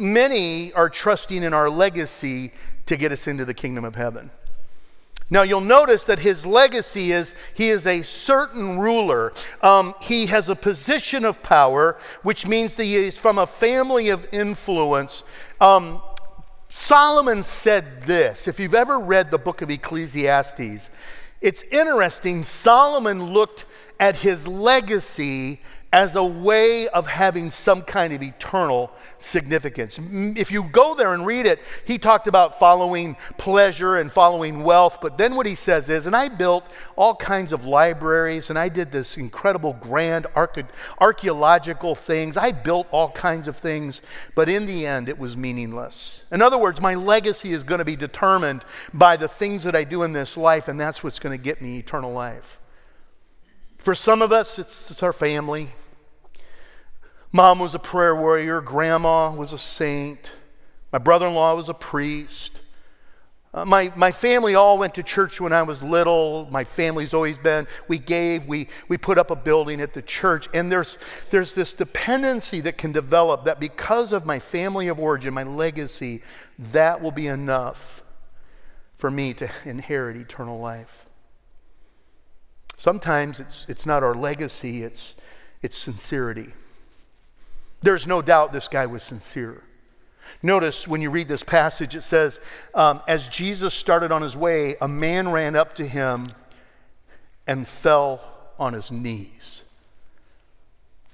many 0.00 0.72
are 0.72 0.88
trusting 0.88 1.42
in 1.42 1.54
our 1.54 1.70
legacy 1.70 2.52
to 2.86 2.96
get 2.96 3.12
us 3.12 3.26
into 3.26 3.44
the 3.44 3.54
kingdom 3.54 3.84
of 3.84 3.94
heaven. 3.94 4.30
Now, 5.28 5.42
you'll 5.42 5.60
notice 5.60 6.04
that 6.04 6.20
his 6.20 6.46
legacy 6.46 7.10
is 7.10 7.34
he 7.54 7.70
is 7.70 7.84
a 7.86 8.02
certain 8.02 8.78
ruler. 8.78 9.32
Um, 9.60 9.94
he 10.00 10.26
has 10.26 10.48
a 10.48 10.54
position 10.54 11.24
of 11.24 11.42
power, 11.42 11.98
which 12.22 12.46
means 12.46 12.74
that 12.74 12.84
he 12.84 12.94
is 12.94 13.16
from 13.16 13.38
a 13.38 13.46
family 13.46 14.08
of 14.10 14.26
influence. 14.32 15.24
Um, 15.60 16.00
Solomon 16.68 17.42
said 17.42 18.02
this. 18.02 18.46
If 18.46 18.60
you've 18.60 18.74
ever 18.74 19.00
read 19.00 19.30
the 19.30 19.38
book 19.38 19.62
of 19.62 19.70
Ecclesiastes, 19.70 20.90
it's 21.40 21.62
interesting. 21.72 22.44
Solomon 22.44 23.24
looked 23.32 23.64
at 23.98 24.16
his 24.16 24.46
legacy 24.46 25.60
as 25.92 26.14
a 26.14 26.22
way 26.22 26.88
of 26.88 27.06
having 27.06 27.48
some 27.48 27.80
kind 27.80 28.12
of 28.12 28.22
eternal 28.22 28.90
significance. 29.16 29.98
If 29.98 30.50
you 30.50 30.64
go 30.64 30.94
there 30.94 31.14
and 31.14 31.24
read 31.24 31.46
it, 31.46 31.60
he 31.86 31.96
talked 31.96 32.26
about 32.26 32.58
following 32.58 33.16
pleasure 33.38 33.96
and 33.96 34.12
following 34.12 34.62
wealth, 34.62 34.98
but 35.00 35.16
then 35.16 35.36
what 35.36 35.46
he 35.46 35.54
says 35.54 35.88
is, 35.88 36.04
and 36.04 36.14
I 36.14 36.28
built 36.28 36.66
all 36.96 37.14
kinds 37.14 37.50
of 37.52 37.64
libraries 37.64 38.50
and 38.50 38.58
I 38.58 38.68
did 38.68 38.92
this 38.92 39.16
incredible 39.16 39.74
grand 39.80 40.26
archaeological 41.00 41.94
things. 41.94 42.36
I 42.36 42.52
built 42.52 42.88
all 42.90 43.12
kinds 43.12 43.48
of 43.48 43.56
things, 43.56 44.02
but 44.34 44.50
in 44.50 44.66
the 44.66 44.86
end, 44.86 45.08
it 45.08 45.18
was 45.18 45.34
meaningless. 45.34 46.24
In 46.30 46.42
other 46.42 46.58
words, 46.58 46.78
my 46.80 46.94
legacy 46.94 47.52
is 47.52 47.62
going 47.62 47.78
to 47.78 47.86
be 47.86 47.96
determined 47.96 48.66
by 48.92 49.16
the 49.16 49.28
things 49.28 49.64
that 49.64 49.74
I 49.74 49.84
do 49.84 50.02
in 50.02 50.12
this 50.12 50.36
life, 50.36 50.68
and 50.68 50.78
that's 50.78 51.02
what's 51.02 51.20
going 51.20 51.38
to 51.38 51.42
get 51.42 51.62
me 51.62 51.78
eternal 51.78 52.12
life. 52.12 52.60
For 53.86 53.94
some 53.94 54.20
of 54.20 54.32
us, 54.32 54.58
it's, 54.58 54.90
it's 54.90 55.04
our 55.04 55.12
family. 55.12 55.70
Mom 57.30 57.60
was 57.60 57.72
a 57.72 57.78
prayer 57.78 58.16
warrior, 58.16 58.60
grandma 58.60 59.32
was 59.32 59.52
a 59.52 59.58
saint, 59.58 60.32
my 60.90 60.98
brother 60.98 61.28
in 61.28 61.34
law 61.34 61.54
was 61.54 61.68
a 61.68 61.74
priest. 61.74 62.62
Uh, 63.54 63.64
my, 63.64 63.92
my 63.94 64.10
family 64.10 64.56
all 64.56 64.76
went 64.76 64.96
to 64.96 65.04
church 65.04 65.40
when 65.40 65.52
I 65.52 65.62
was 65.62 65.84
little. 65.84 66.48
My 66.50 66.64
family's 66.64 67.14
always 67.14 67.38
been, 67.38 67.68
we 67.86 68.00
gave, 68.00 68.46
we, 68.46 68.66
we 68.88 68.98
put 68.98 69.18
up 69.18 69.30
a 69.30 69.36
building 69.36 69.80
at 69.80 69.94
the 69.94 70.02
church. 70.02 70.48
And 70.52 70.72
there's, 70.72 70.98
there's 71.30 71.54
this 71.54 71.72
dependency 71.72 72.60
that 72.62 72.78
can 72.78 72.90
develop 72.90 73.44
that 73.44 73.60
because 73.60 74.12
of 74.12 74.26
my 74.26 74.40
family 74.40 74.88
of 74.88 74.98
origin, 74.98 75.32
my 75.32 75.44
legacy, 75.44 76.22
that 76.58 77.00
will 77.00 77.12
be 77.12 77.28
enough 77.28 78.02
for 78.96 79.12
me 79.12 79.32
to 79.34 79.48
inherit 79.64 80.16
eternal 80.16 80.58
life. 80.58 81.06
Sometimes 82.76 83.40
it's, 83.40 83.66
it's 83.68 83.86
not 83.86 84.02
our 84.02 84.14
legacy, 84.14 84.82
it's, 84.82 85.14
it's 85.62 85.76
sincerity. 85.76 86.52
There's 87.82 88.06
no 88.06 88.22
doubt 88.22 88.52
this 88.52 88.68
guy 88.68 88.86
was 88.86 89.02
sincere. 89.02 89.62
Notice 90.42 90.86
when 90.86 91.00
you 91.00 91.10
read 91.10 91.28
this 91.28 91.42
passage, 91.42 91.94
it 91.94 92.02
says, 92.02 92.40
um, 92.74 93.00
As 93.08 93.28
Jesus 93.28 93.74
started 93.74 94.12
on 94.12 94.22
his 94.22 94.36
way, 94.36 94.76
a 94.80 94.88
man 94.88 95.30
ran 95.30 95.56
up 95.56 95.74
to 95.76 95.86
him 95.86 96.26
and 97.46 97.66
fell 97.66 98.20
on 98.58 98.72
his 98.72 98.90
knees. 98.90 99.62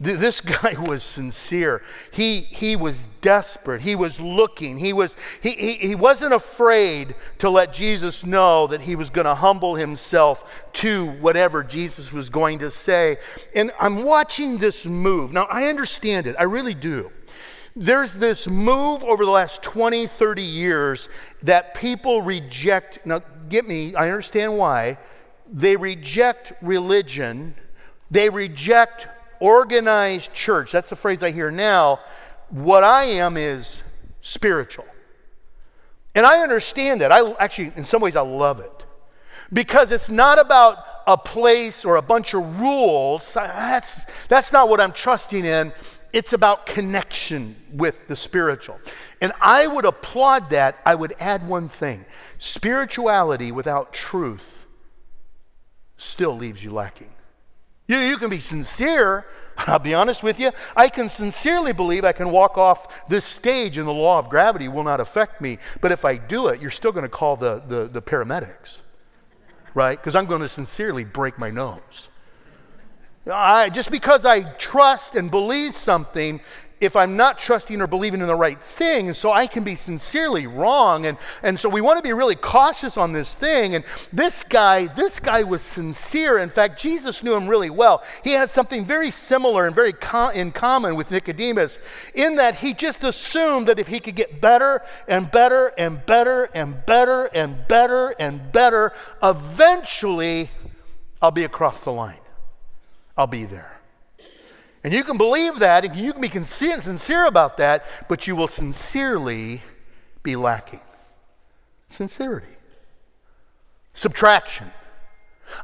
This 0.02 0.40
guy 0.40 0.74
was 0.86 1.04
sincere. 1.04 1.82
He, 2.10 2.40
he 2.40 2.74
was 2.74 3.06
desperate. 3.20 3.82
He 3.82 3.94
was 3.94 4.20
looking. 4.20 4.76
He, 4.76 4.92
was, 4.92 5.16
he, 5.40 5.50
he, 5.50 5.74
he 5.74 5.94
wasn't 5.94 6.34
afraid 6.34 7.14
to 7.38 7.48
let 7.48 7.72
Jesus 7.72 8.26
know 8.26 8.66
that 8.66 8.80
he 8.80 8.96
was 8.96 9.10
going 9.10 9.26
to 9.26 9.34
humble 9.34 9.76
himself 9.76 10.44
to 10.74 11.12
whatever 11.12 11.62
Jesus 11.62 12.12
was 12.12 12.30
going 12.30 12.58
to 12.58 12.70
say. 12.70 13.16
And 13.54 13.70
I'm 13.78 14.02
watching 14.02 14.58
this 14.58 14.84
move. 14.86 15.32
Now, 15.32 15.44
I 15.44 15.66
understand 15.66 16.26
it. 16.26 16.34
I 16.36 16.44
really 16.44 16.74
do. 16.74 17.12
There's 17.76 18.14
this 18.14 18.48
move 18.48 19.04
over 19.04 19.24
the 19.24 19.30
last 19.30 19.62
20, 19.62 20.06
30 20.06 20.42
years 20.42 21.08
that 21.42 21.74
people 21.74 22.22
reject. 22.22 22.98
Now, 23.06 23.22
get 23.48 23.66
me, 23.66 23.94
I 23.94 24.08
understand 24.08 24.58
why. 24.58 24.98
They 25.50 25.76
reject 25.76 26.54
religion, 26.60 27.54
they 28.10 28.28
reject 28.28 29.06
organized 29.42 30.32
church, 30.32 30.70
that's 30.70 30.88
the 30.88 30.96
phrase 30.96 31.22
I 31.24 31.32
hear 31.32 31.50
now. 31.50 31.98
What 32.48 32.84
I 32.84 33.04
am 33.04 33.36
is 33.36 33.82
spiritual. 34.20 34.86
And 36.14 36.24
I 36.24 36.42
understand 36.42 37.00
that. 37.00 37.10
I 37.10 37.32
actually, 37.40 37.72
in 37.74 37.84
some 37.84 38.00
ways, 38.00 38.14
I 38.14 38.20
love 38.20 38.60
it. 38.60 38.84
Because 39.52 39.90
it's 39.90 40.08
not 40.08 40.38
about 40.38 40.78
a 41.06 41.18
place 41.18 41.84
or 41.84 41.96
a 41.96 42.02
bunch 42.02 42.34
of 42.34 42.60
rules. 42.60 43.34
That's, 43.34 44.04
that's 44.28 44.52
not 44.52 44.68
what 44.68 44.80
I'm 44.80 44.92
trusting 44.92 45.44
in. 45.44 45.72
It's 46.12 46.34
about 46.34 46.66
connection 46.66 47.56
with 47.72 48.06
the 48.06 48.14
spiritual. 48.14 48.78
And 49.20 49.32
I 49.40 49.66
would 49.66 49.84
applaud 49.84 50.50
that. 50.50 50.78
I 50.86 50.94
would 50.94 51.14
add 51.18 51.46
one 51.46 51.68
thing 51.68 52.04
spirituality 52.38 53.50
without 53.50 53.92
truth 53.92 54.66
still 55.96 56.36
leaves 56.36 56.62
you 56.62 56.70
lacking. 56.70 57.11
You, 57.92 57.98
you 57.98 58.16
can 58.16 58.30
be 58.30 58.40
sincere. 58.40 59.26
I'll 59.58 59.78
be 59.78 59.92
honest 59.92 60.22
with 60.22 60.40
you. 60.40 60.50
I 60.74 60.88
can 60.88 61.10
sincerely 61.10 61.74
believe 61.74 62.06
I 62.06 62.12
can 62.12 62.30
walk 62.30 62.56
off 62.56 63.06
this 63.06 63.26
stage 63.26 63.76
and 63.76 63.86
the 63.86 63.92
law 63.92 64.18
of 64.18 64.30
gravity 64.30 64.66
will 64.68 64.82
not 64.82 64.98
affect 64.98 65.42
me. 65.42 65.58
But 65.82 65.92
if 65.92 66.06
I 66.06 66.16
do 66.16 66.48
it, 66.48 66.58
you're 66.62 66.70
still 66.70 66.92
going 66.92 67.02
to 67.02 67.10
call 67.10 67.36
the, 67.36 67.62
the, 67.68 67.88
the 67.88 68.00
paramedics, 68.00 68.80
right? 69.74 69.98
Because 69.98 70.16
I'm 70.16 70.24
going 70.24 70.40
to 70.40 70.48
sincerely 70.48 71.04
break 71.04 71.38
my 71.38 71.50
nose. 71.50 72.08
I, 73.30 73.68
just 73.68 73.90
because 73.90 74.24
I 74.24 74.44
trust 74.54 75.14
and 75.14 75.30
believe 75.30 75.76
something 75.76 76.40
if 76.82 76.96
I'm 76.96 77.16
not 77.16 77.38
trusting 77.38 77.80
or 77.80 77.86
believing 77.86 78.20
in 78.20 78.26
the 78.26 78.34
right 78.34 78.60
thing. 78.60 79.14
So 79.14 79.32
I 79.32 79.46
can 79.46 79.64
be 79.64 79.76
sincerely 79.76 80.46
wrong. 80.46 81.06
And, 81.06 81.16
and 81.42 81.58
so 81.58 81.68
we 81.68 81.80
want 81.80 81.98
to 81.98 82.02
be 82.02 82.12
really 82.12 82.34
cautious 82.34 82.96
on 82.96 83.12
this 83.12 83.34
thing. 83.34 83.74
And 83.74 83.84
this 84.12 84.42
guy, 84.42 84.86
this 84.88 85.20
guy 85.20 85.42
was 85.42 85.62
sincere. 85.62 86.38
In 86.38 86.50
fact, 86.50 86.80
Jesus 86.80 87.22
knew 87.22 87.34
him 87.34 87.46
really 87.46 87.70
well. 87.70 88.02
He 88.24 88.32
had 88.32 88.50
something 88.50 88.84
very 88.84 89.10
similar 89.10 89.66
and 89.66 89.74
very 89.74 89.92
in 90.34 90.52
common 90.52 90.96
with 90.96 91.10
Nicodemus 91.10 91.78
in 92.14 92.36
that 92.36 92.56
he 92.56 92.74
just 92.74 93.04
assumed 93.04 93.68
that 93.68 93.78
if 93.78 93.88
he 93.88 94.00
could 94.00 94.16
get 94.16 94.40
better 94.40 94.82
and 95.08 95.30
better 95.30 95.72
and 95.78 96.04
better 96.06 96.44
and 96.54 96.84
better 96.86 97.26
and 97.26 97.66
better 97.68 98.14
and 98.18 98.52
better, 98.52 98.92
eventually 99.22 100.50
I'll 101.20 101.30
be 101.30 101.44
across 101.44 101.84
the 101.84 101.92
line. 101.92 102.18
I'll 103.16 103.26
be 103.26 103.44
there. 103.44 103.71
And 104.84 104.92
you 104.92 105.04
can 105.04 105.16
believe 105.16 105.60
that, 105.60 105.84
and 105.84 105.94
you 105.94 106.12
can 106.12 106.20
be 106.20 106.28
sincere 106.28 107.26
about 107.26 107.58
that, 107.58 107.84
but 108.08 108.26
you 108.26 108.34
will 108.34 108.48
sincerely 108.48 109.62
be 110.22 110.34
lacking. 110.34 110.80
Sincerity. 111.88 112.56
Subtraction. 113.92 114.70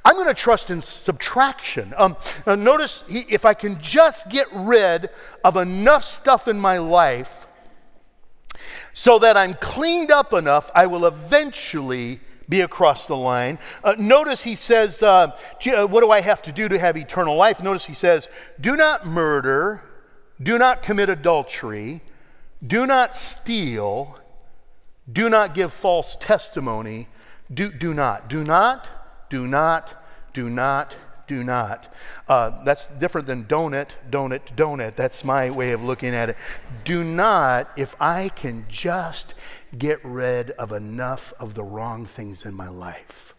I'm 0.04 0.14
going 0.14 0.26
to 0.26 0.34
trust 0.34 0.70
in 0.70 0.80
subtraction. 0.80 1.94
Um, 1.96 2.16
notice 2.46 3.02
he, 3.08 3.20
if 3.28 3.44
I 3.44 3.54
can 3.54 3.80
just 3.80 4.28
get 4.28 4.46
rid 4.52 5.08
of 5.42 5.56
enough 5.56 6.04
stuff 6.04 6.46
in 6.46 6.60
my 6.60 6.78
life 6.78 7.46
so 8.92 9.18
that 9.20 9.36
I'm 9.36 9.54
cleaned 9.54 10.10
up 10.10 10.32
enough, 10.32 10.70
I 10.74 10.86
will 10.86 11.06
eventually 11.06 12.20
be 12.48 12.62
across 12.62 13.06
the 13.06 13.16
line. 13.16 13.58
Uh, 13.84 13.94
notice 13.98 14.42
he 14.42 14.54
says, 14.54 15.02
uh, 15.02 15.36
uh, 15.66 15.86
What 15.86 16.00
do 16.00 16.10
I 16.10 16.20
have 16.20 16.42
to 16.42 16.52
do 16.52 16.68
to 16.68 16.78
have 16.78 16.96
eternal 16.96 17.36
life? 17.36 17.62
Notice 17.62 17.86
he 17.86 17.94
says, 17.94 18.28
Do 18.60 18.76
not 18.76 19.06
murder, 19.06 19.82
do 20.42 20.58
not 20.58 20.82
commit 20.82 21.08
adultery, 21.08 22.02
do 22.66 22.86
not 22.86 23.14
steal, 23.14 24.18
do 25.10 25.28
not 25.28 25.54
give 25.54 25.72
false 25.72 26.16
testimony. 26.16 27.08
Do, 27.52 27.72
do 27.72 27.94
not, 27.94 28.28
do 28.28 28.44
not, 28.44 28.88
do 29.30 29.46
not, 29.46 29.94
do 30.34 30.50
not, 30.50 30.94
do 31.28 31.44
not. 31.44 31.94
Uh, 32.26 32.64
that's 32.64 32.88
different 32.88 33.26
than 33.26 33.44
donut, 33.44 33.88
donut, 34.10 34.56
donut. 34.56 34.96
That's 34.96 35.22
my 35.22 35.50
way 35.50 35.70
of 35.70 35.84
looking 35.84 36.14
at 36.14 36.30
it. 36.30 36.36
Do 36.84 37.04
not, 37.04 37.70
if 37.76 37.94
I 38.00 38.30
can 38.30 38.64
just 38.68 39.34
get 39.76 40.04
rid 40.04 40.50
of 40.52 40.72
enough 40.72 41.32
of 41.38 41.54
the 41.54 41.62
wrong 41.62 42.06
things 42.06 42.44
in 42.44 42.54
my 42.54 42.68
life. 42.68 43.34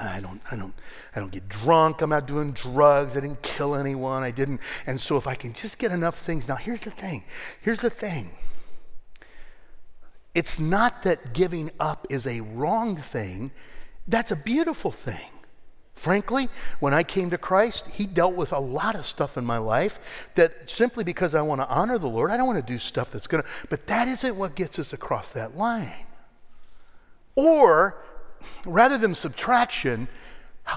I 0.00 0.20
don't, 0.20 0.40
I 0.50 0.56
don't, 0.56 0.74
I 1.14 1.20
don't 1.20 1.32
get 1.32 1.48
drunk. 1.48 2.02
I'm 2.02 2.10
not 2.10 2.26
doing 2.26 2.52
drugs. 2.52 3.16
I 3.16 3.20
didn't 3.20 3.42
kill 3.42 3.74
anyone. 3.74 4.22
I 4.22 4.30
didn't. 4.30 4.60
And 4.86 5.00
so 5.00 5.16
if 5.16 5.26
I 5.26 5.34
can 5.34 5.52
just 5.52 5.78
get 5.78 5.90
enough 5.92 6.18
things. 6.18 6.46
Now, 6.46 6.56
here's 6.56 6.82
the 6.82 6.90
thing. 6.90 7.24
Here's 7.60 7.80
the 7.80 7.90
thing. 7.90 8.30
It's 10.34 10.60
not 10.60 11.02
that 11.02 11.32
giving 11.32 11.70
up 11.80 12.06
is 12.10 12.26
a 12.26 12.40
wrong 12.40 12.96
thing. 12.96 13.50
That's 14.06 14.30
a 14.30 14.36
beautiful 14.36 14.92
thing. 14.92 15.30
Frankly, 15.98 16.48
when 16.78 16.94
I 16.94 17.02
came 17.02 17.28
to 17.30 17.38
Christ, 17.38 17.88
He 17.88 18.06
dealt 18.06 18.36
with 18.36 18.52
a 18.52 18.58
lot 18.60 18.94
of 18.94 19.04
stuff 19.04 19.36
in 19.36 19.44
my 19.44 19.58
life 19.58 19.98
that 20.36 20.70
simply 20.70 21.02
because 21.02 21.34
I 21.34 21.42
want 21.42 21.60
to 21.60 21.68
honor 21.68 21.98
the 21.98 22.06
Lord, 22.06 22.30
I 22.30 22.36
don't 22.36 22.46
want 22.46 22.64
to 22.64 22.72
do 22.72 22.78
stuff 22.78 23.10
that's 23.10 23.26
going 23.26 23.42
to, 23.42 23.48
but 23.68 23.88
that 23.88 24.06
isn't 24.06 24.36
what 24.36 24.54
gets 24.54 24.78
us 24.78 24.92
across 24.92 25.32
that 25.32 25.56
line. 25.56 26.06
Or, 27.34 27.96
rather 28.64 28.96
than 28.96 29.12
subtraction, 29.12 30.06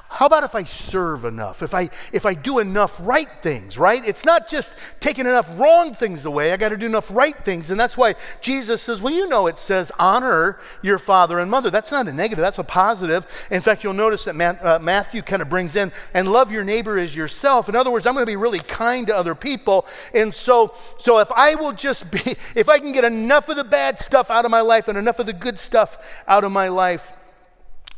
how 0.08 0.26
about 0.26 0.44
if 0.44 0.56
I 0.56 0.64
serve 0.64 1.26
enough? 1.26 1.62
If 1.62 1.74
I 1.74 1.90
if 2.14 2.26
I 2.26 2.34
do 2.34 2.60
enough 2.60 2.98
right 3.04 3.28
things, 3.42 3.78
right? 3.78 4.02
It's 4.06 4.24
not 4.24 4.48
just 4.48 4.76
taking 5.02 5.26
enough 5.26 5.60
wrong 5.60 5.94
things 5.94 6.26
away. 6.26 6.54
I 6.54 6.58
got 6.58 6.70
to 6.70 6.78
do 6.78 6.86
enough 6.86 7.12
right 7.12 7.36
things. 7.44 7.72
And 7.72 7.80
that's 7.80 7.98
why 7.98 8.16
Jesus 8.40 8.82
says, 8.82 9.02
well, 9.02 9.14
you 9.14 9.28
know 9.28 9.48
it 9.48 9.58
says 9.58 9.92
honor 10.00 10.60
your 10.82 10.98
father 10.98 11.40
and 11.40 11.52
mother. 11.52 11.70
That's 11.70 11.92
not 11.92 12.08
a 12.08 12.14
negative, 12.14 12.42
that's 12.42 12.58
a 12.58 12.64
positive. 12.64 13.26
In 13.52 13.60
fact, 13.60 13.84
you'll 13.84 13.94
notice 13.94 14.24
that 14.26 14.64
uh, 14.64 14.80
Matthew 14.80 15.22
kind 15.22 15.42
of 15.42 15.50
brings 15.50 15.76
in 15.76 15.92
and 16.14 16.32
love 16.32 16.52
your 16.52 16.64
neighbor 16.64 16.98
as 16.98 17.14
yourself. 17.14 17.68
In 17.68 17.76
other 17.76 17.92
words, 17.92 18.06
I'm 18.08 18.14
going 18.14 18.26
to 18.26 18.32
be 18.32 18.38
really 18.38 18.60
kind 18.60 19.08
to 19.08 19.16
other 19.16 19.36
people. 19.36 19.86
And 20.14 20.34
so 20.34 20.74
so 21.00 21.20
if 21.20 21.32
I 21.34 21.56
will 21.56 21.74
just 21.74 22.10
be 22.10 22.22
if 22.56 22.70
I 22.70 22.80
can 22.80 22.94
get 22.94 23.04
enough 23.04 23.50
of 23.50 23.58
the 23.58 23.66
bad 23.66 24.00
stuff 24.00 24.32
out 24.32 24.46
of 24.46 24.52
my 24.52 24.62
life 24.62 24.88
and 24.88 24.98
enough 24.98 25.20
of 25.20 25.26
the 25.26 25.34
good 25.34 25.60
stuff 25.60 26.24
out 26.28 26.46
of 26.46 26.52
my 26.54 26.70
life, 26.70 27.12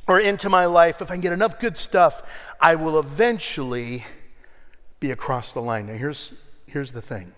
or 0.07 0.19
into 0.19 0.50
my 0.50 0.65
life, 0.65 1.01
if 1.01 1.10
I 1.10 1.15
can 1.15 1.22
get 1.22 1.33
enough 1.33 1.60
good 1.60 1.77
stuff, 1.77 2.24
I 2.60 2.75
will 2.75 3.00
eventually 3.00 4.05
be 5.00 5.12
across 5.12 5.53
the 5.53 5.62
line. 5.62 5.88
Now, 5.88 5.93
here's, 5.93 6.33
here's 6.65 6.91
the 6.91 7.01
thing 7.01 7.33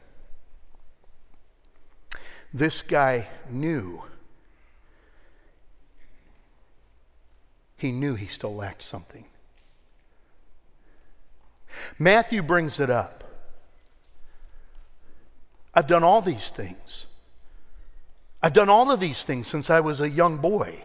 this 2.53 2.81
guy 2.81 3.27
knew. 3.49 4.01
He 7.77 7.91
knew 7.91 8.15
he 8.15 8.27
still 8.27 8.55
lacked 8.55 8.81
something. 8.81 9.25
Matthew 11.99 12.41
brings 12.41 12.79
it 12.79 12.89
up. 12.89 13.25
I've 15.73 15.87
done 15.87 16.03
all 16.03 16.21
these 16.21 16.49
things. 16.49 17.05
I've 18.41 18.53
done 18.53 18.69
all 18.69 18.89
of 18.89 19.01
these 19.01 19.25
things 19.25 19.49
since 19.49 19.69
I 19.69 19.81
was 19.81 19.99
a 19.99 20.09
young 20.09 20.37
boy. 20.37 20.83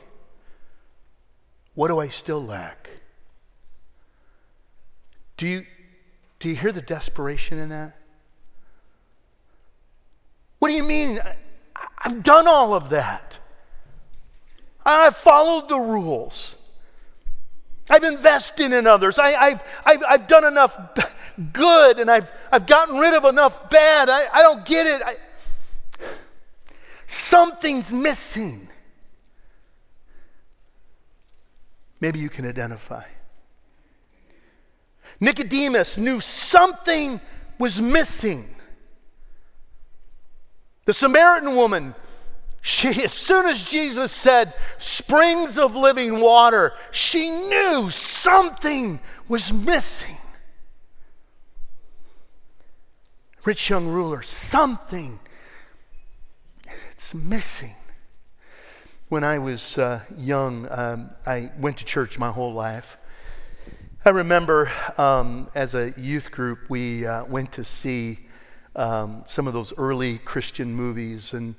What 1.74 1.88
do 1.88 1.98
I 1.98 2.08
still 2.08 2.44
lack? 2.44 2.90
Do 5.36 5.46
you, 5.46 5.66
do 6.38 6.48
you 6.48 6.56
hear 6.56 6.72
the 6.72 6.82
desperation 6.82 7.58
in 7.58 7.70
that? 7.70 7.96
What 10.58 10.68
do 10.68 10.74
you 10.74 10.82
mean? 10.82 11.20
I've 11.98 12.22
done 12.22 12.46
all 12.46 12.74
of 12.74 12.90
that. 12.90 13.38
I've 14.84 15.16
followed 15.16 15.68
the 15.68 15.78
rules. 15.78 16.56
I've 17.88 18.04
invested 18.04 18.72
in 18.72 18.86
others. 18.86 19.18
I, 19.18 19.50
have 19.50 19.82
I've, 19.84 20.02
I've 20.08 20.26
done 20.28 20.44
enough 20.44 20.78
good 21.52 21.98
and 21.98 22.10
I've, 22.10 22.30
I've 22.52 22.66
gotten 22.66 22.96
rid 22.98 23.14
of 23.14 23.24
enough 23.24 23.68
bad. 23.70 24.08
I, 24.08 24.26
I 24.32 24.42
don't 24.42 24.64
get 24.64 24.86
it. 24.86 25.02
I, 25.04 25.16
something's 27.06 27.92
missing. 27.92 28.69
Maybe 32.00 32.18
you 32.18 32.28
can 32.28 32.46
identify. 32.46 33.04
Nicodemus 35.20 35.98
knew 35.98 36.20
something 36.20 37.20
was 37.58 37.80
missing. 37.80 38.48
The 40.86 40.94
Samaritan 40.94 41.54
woman, 41.56 41.94
she, 42.62 42.88
as 43.04 43.12
soon 43.12 43.46
as 43.46 43.64
Jesus 43.64 44.12
said 44.12 44.54
springs 44.78 45.58
of 45.58 45.76
living 45.76 46.20
water, 46.20 46.72
she 46.90 47.30
knew 47.30 47.90
something 47.90 48.98
was 49.28 49.52
missing. 49.52 50.16
Rich 53.44 53.70
young 53.70 53.88
ruler, 53.88 54.22
something 54.22 55.20
it's 56.90 57.14
missing. 57.14 57.74
When 59.10 59.24
I 59.24 59.40
was 59.40 59.76
uh, 59.76 60.02
young, 60.16 60.68
um, 60.70 61.10
I 61.26 61.50
went 61.58 61.78
to 61.78 61.84
church 61.84 62.16
my 62.16 62.30
whole 62.30 62.52
life. 62.52 62.96
I 64.04 64.10
remember 64.10 64.70
um, 64.98 65.48
as 65.52 65.74
a 65.74 65.92
youth 65.96 66.30
group, 66.30 66.60
we 66.68 67.06
uh, 67.08 67.24
went 67.24 67.50
to 67.54 67.64
see 67.64 68.20
um, 68.76 69.24
some 69.26 69.48
of 69.48 69.52
those 69.52 69.76
early 69.76 70.18
Christian 70.18 70.72
movies, 70.72 71.32
and 71.32 71.56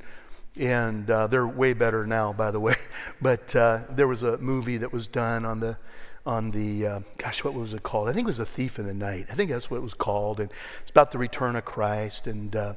and 0.57 1.11
uh, 1.11 1.27
they're 1.27 1.45
way 1.45 1.73
better 1.73 2.07
now, 2.07 2.31
by 2.31 2.51
the 2.51 2.59
way. 2.61 2.75
But 3.21 3.53
uh, 3.53 3.79
there 3.89 4.07
was 4.07 4.23
a 4.23 4.37
movie 4.37 4.77
that 4.77 4.93
was 4.93 5.07
done 5.07 5.43
on 5.43 5.59
the 5.59 5.77
on 6.25 6.51
the 6.51 6.87
uh, 6.87 6.99
gosh, 7.17 7.43
what 7.43 7.53
was 7.53 7.73
it 7.73 7.83
called? 7.83 8.07
I 8.07 8.13
think 8.13 8.27
it 8.27 8.31
was 8.31 8.39
A 8.39 8.45
Thief 8.45 8.79
in 8.79 8.85
the 8.85 8.93
Night. 8.93 9.25
I 9.29 9.35
think 9.35 9.51
that's 9.51 9.69
what 9.69 9.75
it 9.75 9.83
was 9.83 9.93
called, 9.93 10.39
and 10.39 10.49
it's 10.83 10.91
about 10.91 11.11
the 11.11 11.17
return 11.17 11.57
of 11.57 11.65
Christ. 11.65 12.27
And 12.27 12.55
uh, 12.55 12.75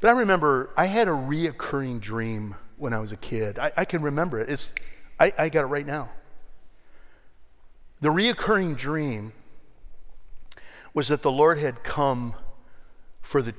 but 0.00 0.10
I 0.10 0.12
remember 0.12 0.70
I 0.76 0.86
had 0.86 1.08
a 1.08 1.10
reoccurring 1.10 2.00
dream 2.00 2.54
when 2.82 2.92
I 2.92 2.98
was 2.98 3.12
a 3.12 3.16
kid. 3.16 3.60
I, 3.60 3.70
I 3.76 3.84
can 3.84 4.02
remember 4.02 4.40
it. 4.40 4.50
It's, 4.50 4.72
I, 5.18 5.32
I 5.38 5.48
got 5.48 5.62
it 5.62 5.68
right 5.68 5.86
now. 5.86 6.10
The 8.00 8.08
reoccurring 8.08 8.76
dream 8.76 9.32
was 10.92 11.06
that 11.08 11.22
the 11.22 11.30
Lord 11.30 11.58
had 11.58 11.84
come 11.84 12.34
for 13.20 13.40
the, 13.40 13.54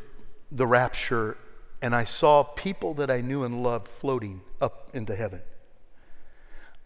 the 0.52 0.68
rapture, 0.68 1.38
and 1.82 1.96
I 1.96 2.04
saw 2.04 2.44
people 2.44 2.96
that 2.96 3.10
I 3.10 3.22
knew 3.22 3.46
and 3.46 3.64
loved 3.64 3.88
floating 3.88 4.42
up 4.60 4.90
into 4.94 5.16
heaven. 5.16 5.40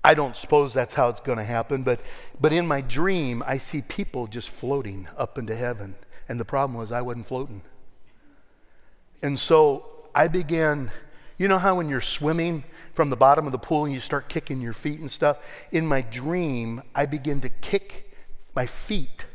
I 0.04 0.14
don't 0.14 0.38
suppose 0.38 0.76
that's 0.76 0.94
how 0.94 1.10
it's 1.10 1.22
going 1.22 1.40
to 1.40 1.44
happen, 1.44 1.82
but, 1.82 2.02
but 2.40 2.54
in 2.54 2.68
my 2.68 2.82
dream, 2.82 3.44
I 3.48 3.58
see 3.58 3.82
people 3.82 4.28
just 4.28 4.50
floating 4.50 5.08
up 5.18 5.40
into 5.40 5.56
heaven. 5.56 5.96
And 6.30 6.40
the 6.40 6.46
problem 6.46 6.78
was, 6.78 6.92
I 6.92 7.02
wasn't 7.02 7.26
floating. 7.26 7.64
And 9.24 9.40
so 9.40 9.86
I 10.14 10.28
began 10.28 10.92
you 11.38 11.48
know 11.48 11.60
how 11.60 11.76
when 11.76 11.88
you're 11.88 12.02
swimming 12.02 12.64
from 12.94 13.10
the 13.12 13.16
bottom 13.16 13.46
of 13.46 13.52
the 13.52 13.60
pool 13.60 13.86
and 13.86 13.94
you 13.94 14.00
start 14.00 14.28
kicking 14.28 14.60
your 14.60 14.74
feet 14.74 15.00
and 15.00 15.10
stuff? 15.10 15.38
In 15.72 15.86
my 15.86 16.02
dream, 16.02 16.82
I 16.96 17.06
begin 17.06 17.42
to 17.42 17.50
kick 17.50 18.12
my 18.56 18.66
feet. 18.66 19.26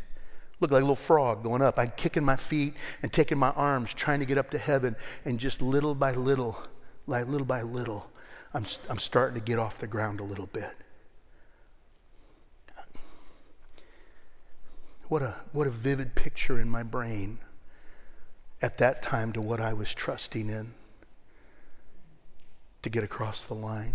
Look 0.59 0.73
like 0.73 0.81
a 0.81 0.85
little 0.85 0.97
frog 0.97 1.45
going 1.45 1.63
up. 1.63 1.79
I'm 1.79 1.93
kicking 1.97 2.25
my 2.25 2.37
feet 2.37 2.75
and 3.03 3.13
taking 3.13 3.39
my 3.39 3.51
arms, 3.51 3.95
trying 3.95 4.19
to 4.19 4.27
get 4.27 4.37
up 4.37 4.51
to 4.51 4.59
heaven. 4.59 4.97
And 5.25 5.39
just 5.39 5.63
little 5.63 5.95
by 5.95 6.13
little, 6.13 6.61
like 7.07 7.29
little 7.29 7.47
by 7.47 7.63
little, 7.63 8.11
I'm, 8.53 8.67
I'm 8.89 8.99
starting 8.99 9.35
to 9.35 9.45
get 9.45 9.61
off 9.61 9.79
the 9.79 9.87
ground 9.87 10.19
a 10.19 10.25
little 10.25 10.47
bit. 10.47 10.75
What 15.09 15.23
a, 15.23 15.37
what 15.53 15.69
a 15.69 15.71
vivid 15.71 16.17
picture 16.17 16.59
in 16.59 16.69
my 16.69 16.83
brain 16.83 17.39
at 18.61 18.79
that 18.79 19.03
time 19.03 19.33
to 19.35 19.41
what 19.41 19.61
I 19.61 19.73
was 19.73 19.95
trusting 19.95 20.49
in 20.49 20.75
to 22.83 22.91
get 22.91 23.05
across 23.05 23.45
the 23.45 23.55
line. 23.55 23.95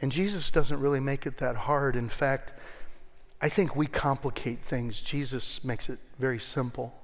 And 0.00 0.10
Jesus 0.10 0.50
doesn't 0.50 0.80
really 0.80 1.00
make 1.00 1.26
it 1.26 1.38
that 1.38 1.56
hard. 1.56 1.96
In 1.96 2.08
fact, 2.08 2.52
I 3.40 3.48
think 3.48 3.74
we 3.74 3.86
complicate 3.86 4.60
things. 4.60 5.00
Jesus 5.00 5.62
makes 5.64 5.88
it 5.88 5.98
very 6.18 6.38
simple. 6.38 6.94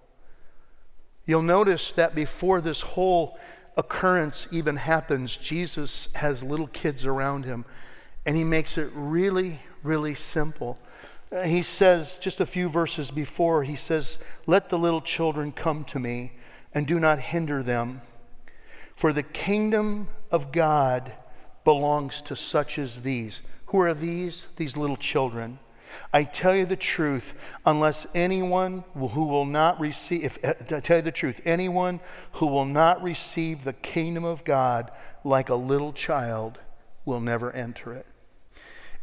You'll 1.26 1.42
notice 1.42 1.92
that 1.92 2.14
before 2.14 2.60
this 2.60 2.80
whole 2.80 3.38
occurrence 3.76 4.46
even 4.50 4.76
happens, 4.76 5.36
Jesus 5.36 6.08
has 6.14 6.42
little 6.42 6.68
kids 6.68 7.04
around 7.04 7.44
him, 7.44 7.64
and 8.24 8.36
he 8.36 8.44
makes 8.44 8.78
it 8.78 8.90
really, 8.94 9.60
really 9.82 10.14
simple. 10.14 10.78
Uh, 11.32 11.42
he 11.42 11.62
says, 11.62 12.18
just 12.18 12.40
a 12.40 12.46
few 12.46 12.68
verses 12.68 13.10
before, 13.10 13.64
he 13.64 13.76
says, 13.76 14.18
Let 14.46 14.68
the 14.68 14.78
little 14.78 15.00
children 15.00 15.52
come 15.52 15.84
to 15.84 15.98
me, 15.98 16.32
and 16.72 16.86
do 16.86 17.00
not 17.00 17.18
hinder 17.18 17.62
them 17.62 18.02
for 18.96 19.12
the 19.12 19.22
kingdom 19.22 20.08
of 20.30 20.50
God 20.50 21.12
belongs 21.64 22.22
to 22.22 22.34
such 22.36 22.78
as 22.78 23.02
these. 23.02 23.42
Who 23.66 23.80
are 23.80 23.94
these? 23.94 24.46
These 24.56 24.76
little 24.76 24.96
children. 24.96 25.58
I 26.12 26.24
tell 26.24 26.54
you 26.54 26.66
the 26.66 26.76
truth, 26.76 27.34
unless 27.64 28.06
anyone 28.14 28.84
who 28.94 29.24
will 29.24 29.44
not 29.44 29.80
receive, 29.80 30.24
if, 30.24 30.44
uh, 30.44 30.54
I 30.74 30.80
tell 30.80 30.96
you 30.96 31.02
the 31.02 31.12
truth, 31.12 31.40
anyone 31.44 32.00
who 32.32 32.46
will 32.46 32.64
not 32.64 33.02
receive 33.02 33.64
the 33.64 33.72
kingdom 33.72 34.24
of 34.24 34.44
God 34.44 34.90
like 35.24 35.48
a 35.48 35.54
little 35.54 35.92
child 35.92 36.58
will 37.04 37.20
never 37.20 37.52
enter 37.52 37.92
it. 37.92 38.06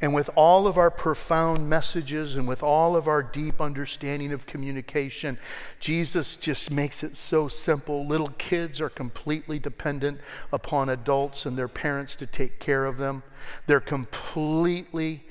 And 0.04 0.14
with 0.14 0.30
all 0.36 0.68
of 0.68 0.78
our 0.78 0.92
profound 0.92 1.70
messages 1.70 2.36
and 2.36 2.46
with 2.46 2.62
all 2.62 2.98
of 2.98 3.08
our 3.08 3.24
deep 3.24 3.62
understanding 3.62 4.34
of 4.34 4.46
communication, 4.46 5.40
Jesus 5.80 6.36
just 6.36 6.70
makes 6.70 7.04
it 7.04 7.16
so 7.16 7.48
simple. 7.48 8.06
Little 8.06 8.32
kids 8.38 8.82
are 8.82 8.90
completely 8.90 9.60
dependent 9.60 10.20
upon 10.52 10.90
adults 10.90 11.46
and 11.46 11.58
their 11.58 11.70
parents 11.70 12.18
to 12.18 12.28
take 12.28 12.60
care 12.60 12.84
of 12.84 12.98
them. 12.98 13.24
They're 13.66 13.80
completely, 13.80 15.24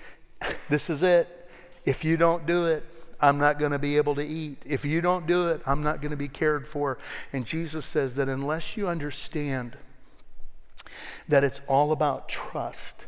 this 0.70 0.88
is 0.88 1.02
it. 1.02 1.50
If 1.84 2.02
you 2.02 2.16
don't 2.16 2.46
do 2.46 2.64
it, 2.64 2.82
I'm 3.20 3.36
not 3.36 3.58
going 3.58 3.72
to 3.72 3.78
be 3.78 3.98
able 3.98 4.14
to 4.14 4.24
eat. 4.26 4.62
If 4.64 4.86
you 4.86 5.02
don't 5.02 5.26
do 5.26 5.50
it, 5.50 5.60
I'm 5.66 5.82
not 5.82 6.00
going 6.00 6.12
to 6.12 6.16
be 6.16 6.28
cared 6.28 6.66
for. 6.66 6.96
And 7.34 7.44
Jesus 7.44 7.84
says 7.84 8.14
that 8.14 8.30
unless 8.30 8.74
you 8.78 8.88
understand 8.88 9.76
that 11.28 11.44
it's 11.44 11.60
all 11.68 11.92
about 11.92 12.30
trust, 12.30 13.04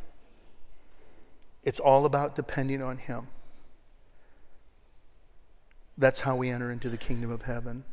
it's 1.64 1.81
all 1.81 2.05
about 2.05 2.37
depending 2.37 2.83
on 2.83 2.98
Him. 2.98 3.29
That's 5.96 6.20
how 6.20 6.37
we 6.37 6.50
enter 6.50 6.70
into 6.70 6.88
the 6.88 6.96
kingdom 6.96 7.31
of 7.31 7.42
heaven. 7.42 7.85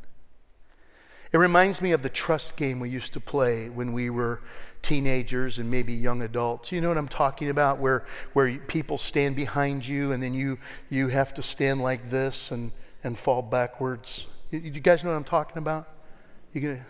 It 1.31 1.37
reminds 1.37 1.81
me 1.81 1.93
of 1.93 2.03
the 2.03 2.09
trust 2.09 2.57
game 2.57 2.79
we 2.79 2.89
used 2.89 3.13
to 3.13 3.21
play 3.21 3.69
when 3.69 3.93
we 3.93 4.09
were 4.09 4.41
teenagers 4.81 5.59
and 5.59 5.71
maybe 5.71 5.93
young 5.93 6.23
adults. 6.23 6.71
You 6.71 6.81
know 6.81 6.89
what 6.89 6.97
I'm 6.97 7.07
talking 7.07 7.49
about? 7.49 7.79
Where, 7.79 8.05
where 8.33 8.57
people 8.57 8.97
stand 8.97 9.35
behind 9.35 9.87
you 9.87 10.11
and 10.11 10.21
then 10.21 10.33
you, 10.33 10.57
you 10.89 11.07
have 11.07 11.33
to 11.35 11.43
stand 11.43 11.81
like 11.81 12.09
this 12.09 12.51
and, 12.51 12.71
and 13.03 13.17
fall 13.17 13.41
backwards. 13.41 14.27
You, 14.49 14.59
you 14.59 14.79
guys 14.81 15.03
know 15.03 15.11
what 15.11 15.15
I'm 15.15 15.23
talking 15.23 15.59
about? 15.59 15.87
You 16.51 16.61
gonna, 16.61 16.85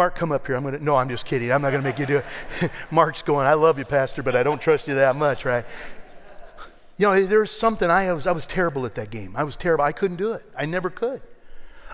Mark, 0.00 0.14
come 0.14 0.32
up 0.32 0.46
here. 0.46 0.56
I'm 0.56 0.64
gonna. 0.64 0.78
No, 0.78 0.96
I'm 0.96 1.10
just 1.10 1.26
kidding. 1.26 1.52
I'm 1.52 1.60
not 1.60 1.72
gonna 1.72 1.82
make 1.82 1.98
you 1.98 2.06
do 2.06 2.16
it. 2.16 2.70
Mark's 2.90 3.20
going. 3.20 3.46
I 3.46 3.52
love 3.52 3.78
you, 3.78 3.84
Pastor, 3.84 4.22
but 4.22 4.34
I 4.34 4.42
don't 4.42 4.58
trust 4.58 4.88
you 4.88 4.94
that 4.94 5.14
much, 5.14 5.44
right? 5.44 5.66
You 6.96 7.08
know, 7.08 7.26
there's 7.26 7.50
something 7.50 7.90
I 7.90 8.10
was. 8.14 8.26
I 8.26 8.32
was 8.32 8.46
terrible 8.46 8.86
at 8.86 8.94
that 8.94 9.10
game. 9.10 9.34
I 9.36 9.44
was 9.44 9.56
terrible. 9.56 9.84
I 9.84 9.92
couldn't 9.92 10.16
do 10.16 10.32
it. 10.32 10.42
I 10.56 10.64
never 10.64 10.88
could. 10.88 11.20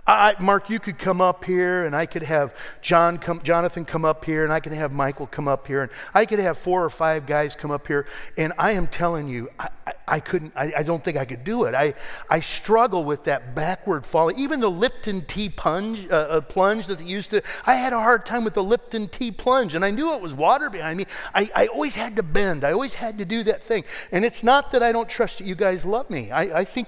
I, 0.09 0.37
Mark, 0.38 0.71
you 0.71 0.79
could 0.79 0.99
come 0.99 1.21
up 1.21 1.45
here, 1.45 1.85
and 1.85 1.95
I 1.97 2.07
could 2.07 2.23
have 2.23 2.55
John 2.81 3.19
come, 3.19 3.40
Jonathan 3.42 3.85
come 3.85 4.05
up 4.05 4.25
here, 4.25 4.45
and 4.45 4.53
I 4.53 4.61
could 4.61 4.73
have 4.73 4.92
Michael 4.92 5.27
come 5.27 5.49
up 5.49 5.66
here, 5.66 5.83
and 5.83 5.90
I 6.14 6.27
could 6.27 6.38
have 6.38 6.57
four 6.57 6.85
or 6.85 6.90
five 6.90 7.27
guys 7.27 7.57
come 7.57 7.73
up 7.73 7.88
here. 7.88 8.07
And 8.38 8.53
I 8.57 8.73
am 8.73 8.87
telling 8.87 9.29
you, 9.29 9.49
I, 9.59 9.69
I, 9.85 9.92
I 10.07 10.21
couldn't. 10.21 10.53
I, 10.55 10.73
I, 10.77 10.83
don't 10.85 11.03
think 11.03 11.16
I 11.16 11.25
could 11.25 11.42
do 11.42 11.64
it. 11.64 11.75
I, 11.75 11.95
I 12.31 12.38
struggle 12.38 13.05
with 13.05 13.25
that 13.25 13.57
backward 13.57 14.07
fall. 14.07 14.31
Even 14.38 14.61
the 14.61 14.71
Lipton 14.71 15.23
tea 15.27 15.49
plunge, 15.49 16.09
uh, 16.09 16.14
uh, 16.14 16.40
plunge 16.40 16.87
that 16.87 16.99
they 16.99 17.05
used 17.05 17.31
to. 17.31 17.42
I 17.64 17.75
had 17.75 17.92
a 17.92 17.99
hard 17.99 18.25
time 18.25 18.45
with 18.45 18.55
the 18.55 18.62
Lipton 18.62 19.09
tea 19.09 19.33
plunge, 19.33 19.75
and 19.75 19.85
I 19.85 19.90
knew 19.90 20.14
it 20.14 20.21
was 20.21 20.35
water 20.35 20.71
behind 20.71 20.99
me. 20.99 21.07
I, 21.35 21.51
I 21.53 21.66
always 21.66 21.97
had 21.97 22.14
to 22.14 22.23
bend. 22.23 22.62
I 22.62 22.71
always 22.71 22.95
had 22.95 23.19
to 23.19 23.25
do 23.25 23.42
that 23.45 23.64
thing. 23.64 23.83
And 24.12 24.25
it's 24.25 24.45
not 24.45 24.71
that 24.71 24.85
I 24.85 24.92
don't 24.92 25.09
trust 25.09 25.38
that 25.38 25.49
you 25.49 25.57
guys 25.57 25.85
love 25.85 26.09
me. 26.11 26.31
I, 26.31 26.61
I 26.61 26.64
think. 26.64 26.87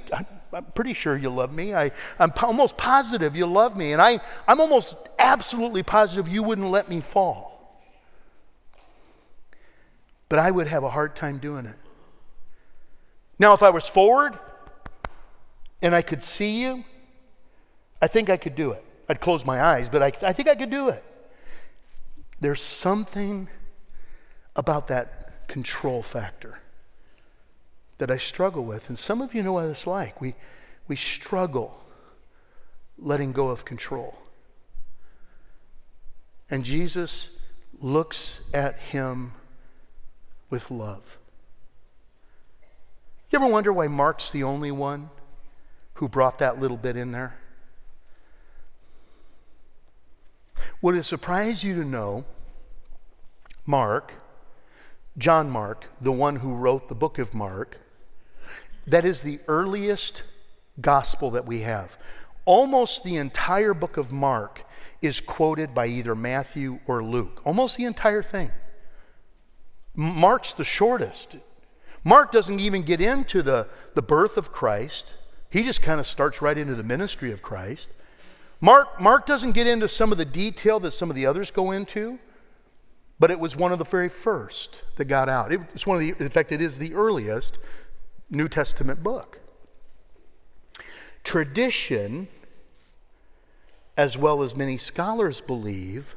I'm 0.53 0.65
pretty 0.75 0.95
sure 0.95 1.17
you 1.17 1.29
love 1.29 1.53
me. 1.53 1.75
I, 1.75 1.91
I'm 2.19 2.33
almost 2.43 2.77
positive 2.77 3.37
you 3.37 3.47
love 3.47 3.77
me. 3.77 3.93
And 3.93 4.01
I, 4.01 4.21
I'm 4.47 4.61
almost 4.61 4.97
absolutely 5.19 5.83
positive 5.83 6.29
you 6.29 6.43
wouldn't 6.43 6.69
let 6.69 6.89
me 6.89 7.01
fall. 7.01 7.83
But 10.29 10.39
I 10.39 10.51
would 10.51 10.69
have 10.69 10.85
a 10.85 10.91
hard 10.91 11.17
time 11.17 11.39
doing 11.39 11.67
it. 11.67 11.77
Now, 13.39 13.55
if 13.55 13.63
I 13.63 13.71
was 13.71 13.87
forward 13.87 14.39
and 15.81 15.95
I 15.95 16.03
could 16.03 16.23
see 16.23 16.63
you, 16.63 16.85
I 18.01 18.07
think 18.07 18.31
I 18.31 18.37
could 18.37 18.55
do 18.55 18.73
it. 18.73 18.85
I'd 19.09 19.21
close 19.21 19.45
my 19.45 19.63
eyes, 19.63 19.89
but 19.89 20.03
I, 20.03 20.07
I 20.27 20.33
think 20.33 20.49
I 20.49 20.55
could 20.55 20.71
do 20.71 20.89
it. 20.89 21.03
There's 22.41 22.63
something 22.63 23.49
about 24.55 24.89
that 24.89 25.49
control 25.49 26.03
factor 26.03 26.61
that 27.99 28.11
I 28.11 28.17
struggle 28.17 28.65
with. 28.65 28.89
And 28.89 28.99
some 28.99 29.21
of 29.21 29.35
you 29.35 29.43
know 29.43 29.55
what 29.55 29.67
it's 29.67 29.87
like. 29.87 30.21
We, 30.21 30.35
we 30.87 30.97
struggle 30.97 31.85
letting 32.97 33.33
go 33.33 33.49
of 33.49 33.65
control. 33.65 34.19
And 36.51 36.65
Jesus 36.65 37.31
looks 37.81 38.41
at 38.55 38.79
him 38.79 39.33
with 40.51 40.71
love. 40.71 41.19
You 43.31 43.39
ever 43.39 43.49
wonder 43.49 43.73
why 43.73 43.89
Mark's 43.89 44.31
the 44.31 44.43
only 44.45 44.71
one 44.71 45.11
who 45.95 46.09
brought 46.09 46.39
that 46.39 46.59
little 46.59 46.77
bit 46.77 46.97
in 46.97 47.13
there? 47.13 47.37
Would 50.81 50.97
it 50.97 51.03
surprise 51.03 51.63
you 51.63 51.75
to 51.75 51.85
know 51.85 52.25
Mark, 53.67 54.15
John 55.19 55.51
Mark, 55.51 55.87
the 56.01 56.13
one 56.13 56.37
who 56.37 56.55
wrote 56.55 56.89
the 56.89 56.95
book 56.95 57.19
of 57.19 57.35
Mark, 57.35 57.79
that 58.91 59.05
is 59.05 59.23
the 59.23 59.41
earliest 59.49 60.23
gospel 60.81 61.31
that 61.33 61.47
we 61.47 61.61
have. 61.61 61.97
Almost 62.45 63.05
the 63.05 63.17
entire 63.17 63.75
book 63.75 63.97
of 63.97 64.11
Mark 64.11 64.65
is 65.03 65.21
quoted 65.21 65.75
by 65.75 65.87
either 65.87 66.15
Matthew 66.15 66.81
or 66.87 67.03
Luke. 67.03 67.43
Almost 67.45 67.77
the 67.77 67.85
entire 67.85 68.23
thing. 68.23 68.51
Mark's 69.95 70.53
the 70.53 70.65
shortest. 70.65 71.37
Mark 72.05 72.33
doesn't 72.33 72.61
even 72.61 72.83
get 72.83 73.01
into 73.01 73.43
the, 73.43 73.69
the 73.95 74.03
birth 74.03 74.37
of 74.37 74.53
Christ. 74.53 75.13
He 75.51 75.63
just 75.63 75.83
kind 75.83 76.01
of 76.01 76.07
starts 76.07 76.41
right 76.41 76.57
into 76.57 76.75
the 76.75 76.83
ministry 76.83 77.33
of 77.33 77.43
Christ. 77.43 77.91
Mark, 78.61 79.01
Mark 79.01 79.27
doesn't 79.27 79.53
get 79.53 79.67
into 79.67 79.89
some 79.89 80.11
of 80.11 80.19
the 80.19 80.25
detail 80.25 80.81
that 80.81 80.93
some 80.93 81.11
of 81.11 81.17
the 81.17 81.27
others 81.27 81.51
go 81.51 81.71
into, 81.71 82.19
but 83.21 83.31
it 83.31 83.39
was 83.39 83.57
one 83.57 83.73
of 83.73 83.79
the 83.79 83.85
very 83.85 84.09
first 84.09 84.83
that 84.97 85.05
got 85.07 85.29
out. 85.29 85.53
It, 85.53 85.61
it's 85.75 85.87
one 85.87 85.97
of 85.97 86.01
the, 86.01 86.25
in 86.25 86.31
fact, 86.31 86.53
it 86.53 86.61
is 86.61 86.79
the 86.79 86.95
earliest 86.95 87.59
New 88.31 88.49
Testament 88.49 89.03
book. 89.03 89.41
Tradition, 91.25 92.29
as 93.97 94.17
well 94.17 94.43
as 94.43 94.57
many 94.57 94.77
scholars 94.77 95.41
believe, 95.41 96.15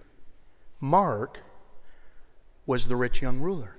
Mark 0.79 1.39
was 2.65 2.87
the 2.87 2.95
rich 2.95 3.21
young 3.21 3.39
ruler. 3.39 3.77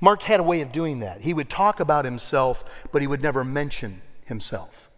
Mark 0.00 0.22
had 0.22 0.40
a 0.40 0.42
way 0.42 0.60
of 0.60 0.72
doing 0.72 1.00
that. 1.00 1.20
He 1.20 1.32
would 1.32 1.48
talk 1.48 1.80
about 1.80 2.04
himself, 2.04 2.64
but 2.92 3.02
he 3.02 3.08
would 3.08 3.22
never 3.22 3.44
mention 3.44 4.02
himself. 4.24 4.90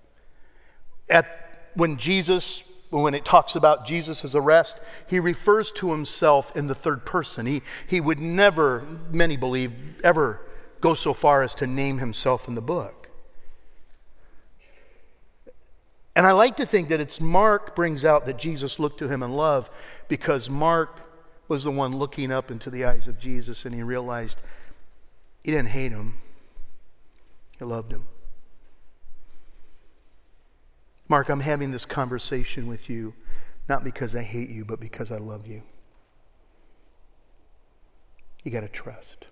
At, 1.11 1.71
when 1.75 1.99
Jesus, 1.99 2.65
when 2.91 3.15
it 3.15 3.25
talks 3.25 3.55
about 3.55 3.85
Jesus' 3.85 4.35
arrest, 4.35 4.81
he 5.07 5.21
refers 5.21 5.71
to 5.73 5.91
himself 5.91 6.57
in 6.57 6.67
the 6.69 6.75
third 6.75 7.05
person. 7.05 7.45
He, 7.45 7.63
he 7.87 8.01
would 8.01 8.19
never, 8.19 8.83
many 9.11 9.37
believe, 9.37 9.73
ever 10.03 10.41
go 10.81 10.95
so 10.95 11.13
far 11.13 11.43
as 11.43 11.55
to 11.57 11.67
name 11.67 11.99
himself 11.99 12.49
in 12.49 12.55
the 12.55 12.63
book. 12.63 13.11
And 16.15 16.27
I 16.27 16.33
like 16.33 16.57
to 16.57 16.67
think 16.67 16.89
that 16.89 17.01
it's 17.01 17.21
Mark 17.21 17.77
brings 17.77 18.05
out 18.05 18.27
that 18.27 18.39
Jesus 18.39 18.79
looked 18.79 18.99
to 18.99 19.09
him 19.09 19.23
in 19.23 19.33
love 19.33 19.71
because 20.09 20.51
Mark 20.51 21.01
was 21.47 21.65
the 21.65 21.71
one 21.71 21.97
looking 21.97 22.33
up 22.33 22.51
into 22.51 22.71
the 22.71 22.85
eyes 22.85 23.07
of 23.07 23.21
Jesus 23.21 23.65
and 23.65 23.75
he 23.75 23.83
realized 23.83 24.43
he 25.45 25.53
didn't 25.53 25.69
hate 25.69 25.93
him, 25.93 26.19
he 27.59 27.65
loved 27.65 27.93
him. 27.93 28.07
Mark, 31.09 31.29
I'm 31.29 31.41
having 31.41 31.71
this 31.71 31.87
conversation 31.87 32.67
with 32.67 32.91
you 32.91 33.15
not 33.69 33.85
because 33.85 34.17
I 34.17 34.23
hate 34.23 34.49
you, 34.49 34.65
but 34.65 34.81
because 34.81 35.13
I 35.13 35.19
love 35.19 35.47
you. 35.47 35.63
You 38.43 38.51
got 38.51 38.61
to 38.61 38.69
trust. 38.69 39.27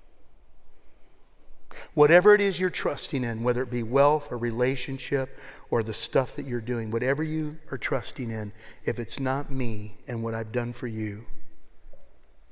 Whatever 1.95 2.35
it 2.35 2.41
is 2.41 2.59
you're 2.59 2.71
trusting 2.71 3.25
in, 3.25 3.43
whether 3.43 3.63
it 3.63 3.71
be 3.71 3.83
wealth 3.83 4.31
or 4.31 4.39
relationship 4.39 5.39
or 5.71 5.83
the 5.83 5.95
stuff 5.95 6.37
that 6.37 6.47
you're 6.47 6.61
doing, 6.61 6.91
whatever 6.91 7.23
you 7.23 7.59
are 7.71 7.79
trusting 7.79 8.31
in, 8.31 8.53
if 8.85 8.99
it's 8.99 9.19
not 9.19 9.51
me 9.51 9.97
and 10.07 10.23
what 10.23 10.35
I've 10.35 10.53
done 10.53 10.73
for 10.73 10.87
you, 10.87 11.25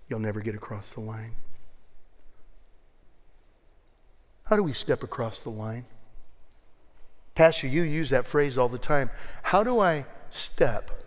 you'll 0.09 0.21
never 0.21 0.41
get 0.41 0.55
across 0.55 0.91
the 0.91 1.01
line. 1.01 1.37
How 4.45 4.57
do 4.57 4.63
we 4.63 4.73
step 4.73 5.03
across 5.03 5.41
the 5.41 5.51
line? 5.51 5.87
Pastor, 7.35 7.67
you 7.67 7.83
use 7.83 8.11
that 8.11 8.27
phrase 8.27 8.59
all 8.59 8.69
the 8.69 8.79
time. 8.79 9.11
How 9.43 9.65
do 9.65 9.81
I 9.81 10.07
step 10.31 11.03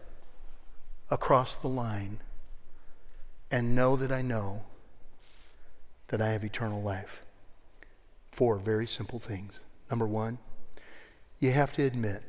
across 1.10 1.56
the 1.56 1.70
line 1.70 2.20
and 3.52 3.76
know 3.76 3.96
that 3.96 4.12
I 4.12 4.22
know 4.22 4.64
that 6.08 6.22
I 6.22 6.30
have 6.30 6.44
eternal 6.44 6.82
life? 6.82 7.24
Four 8.38 8.58
very 8.58 8.86
simple 8.86 9.18
things. 9.18 9.62
Number 9.90 10.06
one, 10.06 10.38
you 11.40 11.50
have 11.54 11.74
to 11.74 11.84
admit. 11.84 12.22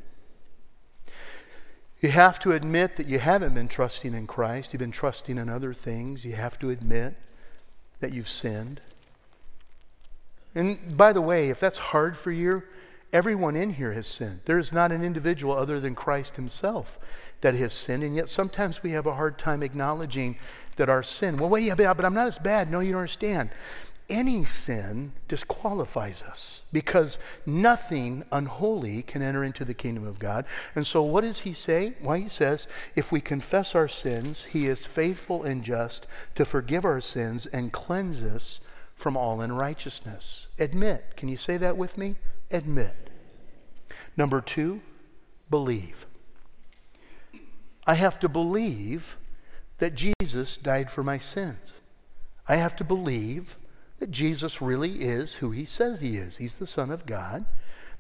You 2.01 2.09
have 2.09 2.39
to 2.39 2.53
admit 2.53 2.97
that 2.97 3.07
you 3.07 3.19
haven't 3.19 3.53
been 3.53 3.69
trusting 3.69 4.15
in 4.15 4.27
Christ. 4.27 4.73
You've 4.73 4.81
been 4.81 4.91
trusting 4.91 5.37
in 5.37 5.51
other 5.51 5.75
things. 5.75 6.25
You 6.25 6.33
have 6.33 6.59
to 6.61 6.71
admit 6.71 7.15
that 8.01 8.15
you've 8.15 8.27
sinned. 8.27 8.81
And 10.55 10.97
by 10.97 11.13
the 11.13 11.21
way, 11.21 11.51
if 11.51 11.61
that's 11.61 11.77
hard 11.77 12.17
for 12.17 12.33
you, 12.33 12.63
everyone 13.13 13.55
in 13.55 13.75
here 13.75 13.93
has 13.93 14.07
sinned. 14.07 14.41
There 14.47 14.59
is 14.59 14.73
not 14.73 14.91
an 14.91 15.05
individual 15.05 15.55
other 15.55 15.79
than 15.79 15.95
Christ 15.95 16.37
himself 16.37 16.99
that 17.43 17.55
has 17.55 17.75
sinned. 17.75 18.03
And 18.03 18.17
yet 18.17 18.31
sometimes 18.31 18.83
we 18.83 18.93
have 18.93 19.05
a 19.05 19.13
hard 19.13 19.39
time 19.39 19.63
acknowledging 19.63 20.39
that 20.77 20.89
our 20.89 21.03
sin, 21.03 21.37
well, 21.37 21.51
wait, 21.51 21.65
yeah, 21.65 21.75
but 21.75 22.07
I'm 22.07 22.15
not 22.15 22.29
as 22.29 22.39
bad. 22.39 22.71
No, 22.71 22.81
you 22.81 22.93
don't 22.93 23.01
understand 23.03 23.51
any 24.09 24.45
sin 24.45 25.13
disqualifies 25.29 26.23
us 26.23 26.63
because 26.73 27.19
nothing 27.45 28.25
unholy 28.33 29.03
can 29.03 29.23
enter 29.23 29.45
into 29.45 29.65
the 29.65 29.75
kingdom 29.75 30.07
of 30.07 30.19
God. 30.19 30.47
And 30.75 30.87
so, 30.87 31.03
what 31.03 31.23
does 31.23 31.41
he 31.41 31.53
say? 31.53 31.95
Why, 32.01 32.19
he 32.21 32.29
says, 32.29 32.69
if 32.97 33.13
we 33.13 33.21
confess 33.21 33.75
our 33.75 33.89
sins, 33.89 34.45
he 34.45 34.67
is 34.67 34.87
faithful 34.87 35.43
and 35.43 35.63
just 35.63 36.07
to 36.37 36.45
forgive 36.45 36.85
our 36.85 37.01
sins 37.01 37.47
and 37.47 37.73
cleanse 37.73 38.21
us 38.21 38.61
from 38.95 39.17
all 39.17 39.41
unrighteousness. 39.41 40.49
Admit. 40.59 41.17
Can 41.17 41.29
you 41.29 41.37
say 41.37 41.57
that 41.59 41.77
with 41.77 41.99
me? 41.99 42.17
Admit. 42.51 43.11
Number 44.17 44.41
two, 44.41 44.81
believe. 45.51 46.07
I 47.87 47.95
have 47.95 48.19
to 48.21 48.29
believe 48.29 49.17
that 49.79 49.95
Jesus 49.95 50.57
died 50.57 50.91
for 50.91 51.03
my 51.03 51.19
sins. 51.19 51.75
I 52.49 52.57
have 52.57 52.75
to 52.77 52.85
believe 52.85 53.57
that 53.99 54.11
Jesus 54.11 54.63
really 54.63 55.03
is 55.03 55.35
who 55.35 55.51
he 55.51 55.65
says 55.65 56.01
he 56.01 56.17
is. 56.17 56.37
He's 56.37 56.57
the 56.57 56.67
Son 56.67 56.91
of 56.91 57.07
God, 57.07 57.45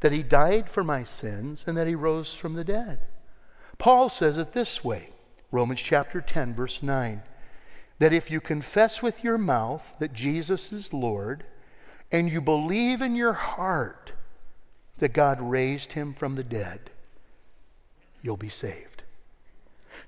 that 0.01 0.13
he 0.13 0.23
died 0.23 0.71
for 0.71 0.85
my 0.85 1.03
sins, 1.03 1.65
and 1.67 1.77
that 1.77 1.87
he 1.87 1.95
rose 1.95 2.35
from 2.35 2.55
the 2.55 2.65
dead. 2.65 3.01
Paul 3.79 4.09
says 4.09 4.39
it 4.39 4.53
this 4.53 4.85
way 4.85 5.11
Romans 5.51 5.81
chapter 5.81 6.21
10, 6.21 6.55
verse 6.55 6.83
9 6.83 7.23
that 7.99 8.13
if 8.13 8.31
you 8.31 8.41
confess 8.41 9.03
with 9.03 9.25
your 9.25 9.39
mouth 9.39 9.97
that 9.99 10.13
Jesus 10.13 10.73
is 10.73 10.93
Lord, 10.93 11.45
and 12.11 12.31
you 12.31 12.41
believe 12.41 13.03
in 13.03 13.15
your 13.15 13.33
heart 13.33 14.13
that 14.99 15.13
God 15.13 15.41
raised 15.41 15.93
him 15.93 16.15
from 16.15 16.37
the 16.37 16.45
dead, 16.45 16.91
you'll 18.23 18.37
be 18.37 18.49
saved. 18.49 18.98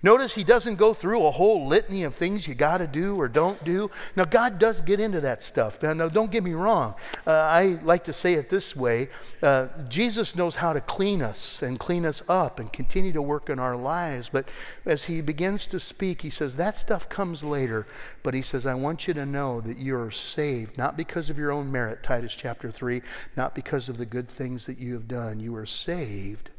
Notice 0.03 0.35
he 0.35 0.45
doesn't 0.45 0.77
go 0.77 0.95
through 0.95 1.25
a 1.25 1.31
whole 1.31 1.67
litany 1.67 2.05
of 2.05 2.15
things 2.15 2.49
you 2.49 2.55
got 2.55 2.79
to 2.79 2.87
do 2.87 3.17
or 3.17 3.29
don't 3.29 3.63
do. 3.65 3.91
Now, 4.17 4.25
God 4.25 4.59
does 4.59 4.81
get 4.81 5.01
into 5.01 5.21
that 5.21 5.43
stuff. 5.43 5.83
Now, 5.83 6.09
don't 6.09 6.31
get 6.31 6.43
me 6.43 6.53
wrong. 6.53 6.95
Uh, 7.27 7.33
I 7.33 7.79
like 7.83 8.05
to 8.05 8.13
say 8.13 8.35
it 8.35 8.49
this 8.49 8.75
way 8.75 9.09
uh, 9.43 9.69
Jesus 9.89 10.35
knows 10.35 10.57
how 10.57 10.73
to 10.73 10.81
clean 10.81 11.23
us 11.23 11.63
and 11.63 11.79
clean 11.79 12.05
us 12.05 12.23
up 12.29 12.59
and 12.59 12.73
continue 12.73 13.13
to 13.13 13.23
work 13.23 13.51
in 13.51 13.59
our 13.59 13.77
lives. 13.77 14.29
But 14.29 14.49
as 14.87 15.05
he 15.05 15.21
begins 15.21 15.67
to 15.67 15.81
speak, 15.81 16.23
he 16.23 16.31
says, 16.31 16.57
That 16.57 16.79
stuff 16.79 17.09
comes 17.09 17.45
later. 17.45 17.87
But 18.23 18.35
he 18.35 18.43
says, 18.43 18.67
I 18.67 18.75
want 18.75 19.07
you 19.07 19.15
to 19.15 19.27
know 19.27 19.61
that 19.61 19.79
you're 19.79 20.11
saved, 20.11 20.79
not 20.79 20.97
because 20.97 21.31
of 21.31 21.39
your 21.39 21.53
own 21.53 21.71
merit, 21.71 22.03
Titus 22.03 22.35
chapter 22.35 22.71
3, 22.71 23.03
not 23.37 23.55
because 23.55 23.89
of 23.89 23.99
the 23.99 24.07
good 24.07 24.29
things 24.29 24.67
that 24.67 24.79
you 24.79 24.95
have 24.95 25.09
done. 25.09 25.41
You 25.41 25.57
are 25.57 25.67
saved 25.67 26.51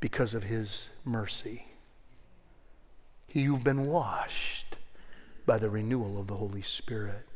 because 0.00 0.34
of 0.34 0.44
his 0.44 0.88
mercy. 1.04 1.69
You've 3.32 3.64
been 3.64 3.86
washed 3.86 4.76
by 5.46 5.58
the 5.58 5.70
renewal 5.70 6.18
of 6.18 6.26
the 6.26 6.34
Holy 6.34 6.62
Spirit. 6.62 7.26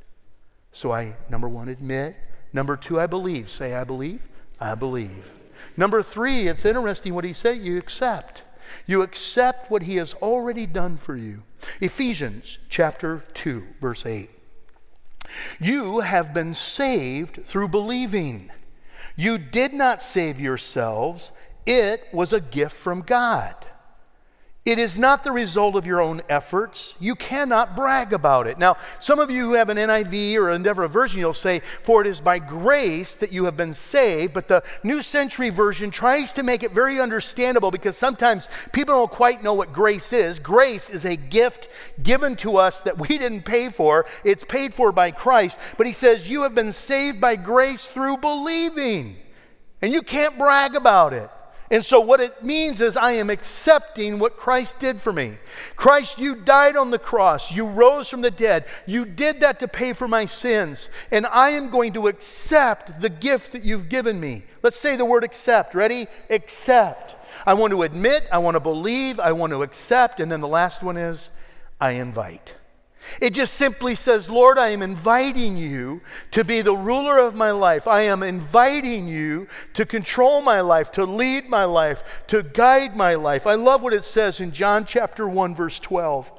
So 0.73 0.93
I, 0.93 1.15
number 1.31 1.49
one, 1.49 1.69
admit. 1.69 2.17
Number 2.53 2.77
two, 2.77 3.01
I 3.01 3.07
believe. 3.07 3.49
Say, 3.49 3.75
I 3.75 3.85
believe. 3.85 4.21
I 4.61 4.75
believe. 4.75 5.31
Number 5.77 6.03
three, 6.03 6.49
it's 6.49 6.65
interesting 6.65 7.15
what 7.15 7.25
he 7.25 7.33
said. 7.33 7.59
You 7.59 7.79
accept. 7.79 8.43
You 8.87 9.03
accept 9.03 9.71
what 9.71 9.83
he 9.83 9.97
has 9.97 10.15
already 10.15 10.67
done 10.67 10.97
for 10.97 11.17
you. 11.17 11.43
Ephesians 11.81 12.59
chapter 12.69 13.23
2, 13.35 13.65
verse 13.81 14.05
8. 14.05 14.31
You 15.61 16.01
have 16.01 16.35
been 16.35 16.55
saved 16.55 17.45
through 17.45 17.69
believing. 17.69 18.51
You 19.17 19.39
did 19.39 19.73
not 19.73 20.03
save 20.03 20.41
yourselves, 20.41 21.33
it 21.67 22.03
was 22.13 22.33
a 22.33 22.41
gift 22.41 22.77
from 22.77 23.03
God. 23.03 23.55
It 24.65 24.79
is 24.79 24.97
not 24.97 25.25
the 25.25 25.31
result 25.31 25.77
of 25.77 25.87
your 25.87 26.01
own 26.01 26.23
efforts. 26.31 26.95
You 26.99 27.17
cannot 27.17 27.77
brag 27.77 28.15
about 28.15 28.47
it. 28.47 28.59
Now, 28.59 28.79
some 28.99 29.19
of 29.19 29.31
you 29.31 29.43
who 29.43 29.53
have 29.53 29.69
an 29.69 29.77
NIV 29.77 30.37
or 30.37 30.51
Endeavor 30.51 30.89
version, 30.89 31.21
you'll 31.21 31.35
say, 31.35 31.61
For 31.83 32.01
it 32.01 32.07
is 32.07 32.19
by 32.19 32.39
grace 32.39 33.15
that 33.17 33.31
you 33.31 33.45
have 33.45 33.59
been 33.59 33.75
saved. 33.75 34.33
But 34.33 34.49
the 34.49 34.63
New 34.83 35.03
Century 35.03 35.51
Version 35.51 35.91
tries 35.91 36.33
to 36.33 36.43
make 36.43 36.63
it 36.63 36.73
very 36.73 36.99
understandable 36.99 37.71
because 37.71 37.99
sometimes 37.99 38.49
people 38.73 38.95
don't 38.95 39.11
quite 39.11 39.43
know 39.43 39.53
what 39.53 39.75
grace 39.75 40.15
is. 40.15 40.39
Grace 40.39 40.89
is 40.89 41.05
a 41.05 41.17
gift 41.17 41.69
given 42.03 42.35
to 42.37 42.57
us 42.57 42.81
that 42.83 42.97
we 42.97 43.09
didn't 43.19 43.43
pay 43.43 43.69
for, 43.69 44.07
it's 44.25 44.45
paid 44.45 44.73
for 44.73 44.93
by 44.93 45.11
Christ. 45.11 45.61
But 45.77 45.87
he 45.87 45.93
says, 45.93 46.31
You 46.31 46.43
have 46.45 46.55
been 46.55 46.73
saved 46.73 47.21
by 47.21 47.37
grace 47.37 47.87
through 47.87 48.17
believing. 48.17 49.17
And 49.83 49.93
you 49.93 50.01
can't 50.01 50.39
brag 50.39 50.75
about 50.75 51.13
it. 51.13 51.29
And 51.71 51.85
so, 51.85 51.99
what 51.99 52.21
it 52.21 52.45
means 52.45 52.81
is, 52.81 52.97
I 52.97 53.13
am 53.13 53.31
accepting 53.31 54.19
what 54.19 54.37
Christ 54.37 54.79
did 54.79 55.01
for 55.01 55.13
me. 55.13 55.39
Christ, 55.77 56.19
you 56.19 56.37
died 56.37 56.77
on 56.77 56.91
the 56.91 56.99
cross. 56.99 57.53
You 57.53 57.67
rose 57.67 58.09
from 58.09 58.21
the 58.21 58.31
dead. 58.31 58.67
You 58.87 59.07
did 59.07 59.41
that 59.41 59.61
to 59.61 59.69
pay 59.69 59.95
for 59.95 60.07
my 60.07 60.27
sins. 60.27 60.91
And 61.11 61.27
I 61.27 61.51
am 61.51 61.71
going 61.71 61.95
to 61.95 62.09
accept 62.09 63.01
the 63.01 63.09
gift 63.09 63.53
that 63.53 63.63
you've 63.63 63.89
given 63.89 64.21
me. 64.21 64.45
Let's 64.63 64.79
say 64.79 64.97
the 64.97 65.07
word 65.07 65.25
accept. 65.25 65.75
Ready? 65.75 66.07
Accept. 66.29 67.17
I 67.47 67.55
want 67.55 67.73
to 67.73 67.83
admit, 67.83 68.29
I 68.31 68.39
want 68.39 68.57
to 68.57 68.61
believe, 68.61 69.19
I 69.19 69.33
want 69.33 69.53
to 69.53 69.63
accept. 69.63 70.21
And 70.21 70.31
then 70.31 70.41
the 70.41 70.49
last 70.49 70.83
one 70.83 70.99
is, 70.99 71.31
I 71.81 71.93
invite. 71.93 72.55
It 73.21 73.35
just 73.35 73.55
simply 73.55 73.95
says, 73.95 74.31
Lord, 74.31 74.59
I 74.59 74.69
am 74.69 74.83
inviting 74.83 75.57
you 75.57 76.01
to 76.31 76.45
be 76.45 76.63
the 76.63 76.77
ruler 76.77 77.19
of 77.19 77.35
my 77.35 77.51
life. 77.51 77.87
I 77.87 78.03
am 78.03 78.23
inviting 78.23 79.07
you 79.09 79.49
to 79.75 79.87
control 79.87 80.43
my 80.43 80.61
life, 80.61 80.91
to 80.93 81.05
lead 81.05 81.49
my 81.49 81.65
life, 81.65 82.25
to 82.29 82.43
guide 82.43 82.97
my 82.97 83.15
life. 83.15 83.47
I 83.47 83.55
love 83.55 83.83
what 83.83 83.93
it 83.93 84.05
says 84.05 84.41
in 84.41 84.53
John 84.53 84.85
chapter 84.85 85.29
1, 85.29 85.55
verse 85.55 85.79
12. 85.79 86.33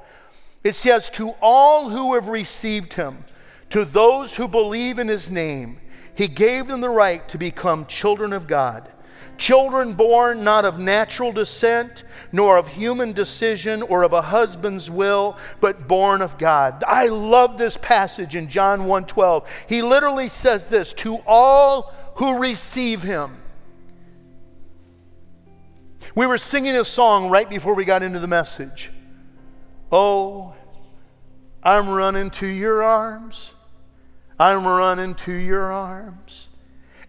It 0.64 0.74
says, 0.74 1.10
To 1.12 1.36
all 1.42 1.90
who 1.90 2.14
have 2.16 2.28
received 2.28 2.94
him, 2.94 3.26
to 3.70 3.86
those 3.86 4.36
who 4.36 4.48
believe 4.48 5.00
in 5.00 5.08
his 5.08 5.30
name, 5.30 5.80
he 6.14 6.28
gave 6.28 6.68
them 6.68 6.82
the 6.82 6.90
right 6.90 7.28
to 7.30 7.38
become 7.38 7.86
children 7.86 8.34
of 8.34 8.48
God 8.48 8.92
Children 9.38 9.94
born 9.94 10.44
not 10.44 10.66
of 10.66 10.80
natural 10.80 11.32
descent, 11.32 12.04
nor 12.32 12.58
of 12.58 12.68
human 12.68 13.14
decision 13.14 13.82
or 13.82 14.04
of 14.04 14.14
a 14.14 14.22
husband's 14.22 14.90
will, 14.90 15.38
but 15.60 15.88
born 15.88 16.22
of 16.22 16.38
God. 16.38 16.84
I 16.88 17.08
love 17.08 17.58
this 17.58 17.78
passage 17.78 18.36
in 18.36 18.50
John 18.50 18.82
1:12. 18.82 19.46
He 19.68 19.82
literally 19.82 20.28
says 20.28 20.68
this, 20.68 20.94
to 20.94 21.18
all 21.28 21.94
who 22.16 22.40
receive 22.40 23.04
him. 23.04 23.42
We 26.16 26.26
were 26.26 26.38
singing 26.38 26.78
a 26.78 26.86
song 26.86 27.30
right 27.30 27.50
before 27.50 27.74
we 27.74 27.84
got 27.84 28.02
into 28.02 28.20
the 28.20 28.28
message. 28.28 28.92
Oh, 29.92 30.54
I'm 31.62 31.90
running 31.90 32.30
to 32.32 32.48
your 32.48 32.84
arms. 32.84 33.54
I'm 34.40 34.66
running 34.66 35.16
to 35.16 35.34
your 35.34 35.72
arms. 35.72 36.50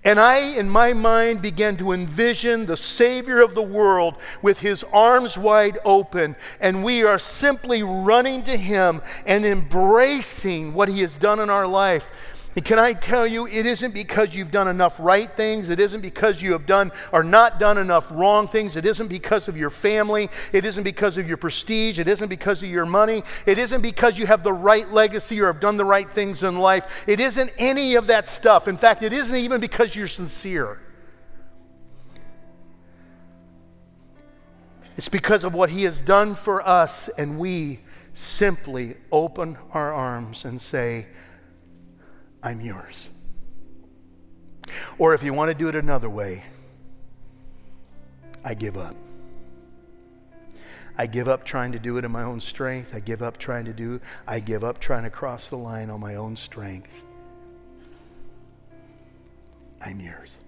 And 0.06 0.20
I, 0.20 0.38
in 0.38 0.70
my 0.70 0.92
mind, 0.92 1.42
began 1.42 1.76
to 1.78 1.90
envision 1.90 2.64
the 2.64 2.76
Savior 2.76 3.40
of 3.42 3.56
the 3.56 3.62
world 3.62 4.14
with 4.40 4.60
his 4.60 4.84
arms 4.92 5.36
wide 5.36 5.80
open. 5.84 6.36
And 6.60 6.84
we 6.84 7.02
are 7.02 7.18
simply 7.18 7.82
running 7.82 8.44
to 8.44 8.56
him 8.56 9.02
and 9.26 9.44
embracing 9.44 10.74
what 10.74 10.88
he 10.88 11.00
has 11.00 11.16
done 11.16 11.40
in 11.40 11.50
our 11.50 11.66
life. 11.66 12.12
And 12.56 12.64
can 12.64 12.78
I 12.78 12.94
tell 12.94 13.26
you, 13.26 13.46
it 13.46 13.66
isn't 13.66 13.92
because 13.92 14.34
you've 14.34 14.50
done 14.50 14.66
enough 14.66 14.98
right 14.98 15.30
things. 15.30 15.68
It 15.68 15.78
isn't 15.78 16.00
because 16.00 16.40
you 16.40 16.52
have 16.52 16.64
done 16.64 16.90
or 17.12 17.22
not 17.22 17.60
done 17.60 17.76
enough 17.76 18.10
wrong 18.10 18.48
things. 18.48 18.76
It 18.76 18.86
isn't 18.86 19.08
because 19.08 19.46
of 19.46 19.58
your 19.58 19.68
family. 19.68 20.30
It 20.54 20.64
isn't 20.64 20.82
because 20.82 21.18
of 21.18 21.28
your 21.28 21.36
prestige. 21.36 21.98
It 21.98 22.08
isn't 22.08 22.30
because 22.30 22.62
of 22.62 22.70
your 22.70 22.86
money. 22.86 23.22
It 23.44 23.58
isn't 23.58 23.82
because 23.82 24.18
you 24.18 24.26
have 24.26 24.42
the 24.42 24.54
right 24.54 24.90
legacy 24.90 25.38
or 25.38 25.48
have 25.48 25.60
done 25.60 25.76
the 25.76 25.84
right 25.84 26.10
things 26.10 26.42
in 26.42 26.58
life. 26.58 27.04
It 27.06 27.20
isn't 27.20 27.52
any 27.58 27.94
of 27.94 28.06
that 28.06 28.26
stuff. 28.26 28.68
In 28.68 28.78
fact, 28.78 29.02
it 29.02 29.12
isn't 29.12 29.36
even 29.36 29.60
because 29.60 29.94
you're 29.94 30.06
sincere. 30.06 30.80
It's 34.96 35.10
because 35.10 35.44
of 35.44 35.52
what 35.52 35.68
He 35.68 35.82
has 35.82 36.00
done 36.00 36.34
for 36.34 36.66
us, 36.66 37.08
and 37.18 37.38
we 37.38 37.80
simply 38.14 38.96
open 39.12 39.58
our 39.74 39.92
arms 39.92 40.46
and 40.46 40.58
say, 40.58 41.06
I'm 42.42 42.60
yours. 42.60 43.08
Or 44.98 45.14
if 45.14 45.22
you 45.22 45.32
want 45.32 45.50
to 45.50 45.54
do 45.54 45.68
it 45.68 45.74
another 45.74 46.10
way, 46.10 46.44
I 48.44 48.54
give 48.54 48.76
up. 48.76 48.96
I 50.98 51.06
give 51.06 51.28
up 51.28 51.44
trying 51.44 51.72
to 51.72 51.78
do 51.78 51.98
it 51.98 52.04
in 52.04 52.10
my 52.10 52.22
own 52.22 52.40
strength. 52.40 52.94
I 52.94 53.00
give 53.00 53.22
up 53.22 53.36
trying 53.36 53.66
to 53.66 53.72
do, 53.72 54.00
I 54.26 54.40
give 54.40 54.64
up 54.64 54.78
trying 54.78 55.02
to 55.04 55.10
cross 55.10 55.50
the 55.50 55.56
line 55.56 55.90
on 55.90 56.00
my 56.00 56.14
own 56.14 56.36
strength. 56.36 57.04
I'm 59.84 60.00
yours. 60.00 60.38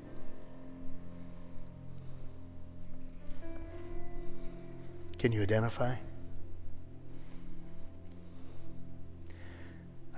Can 5.18 5.32
you 5.32 5.42
identify? 5.42 5.96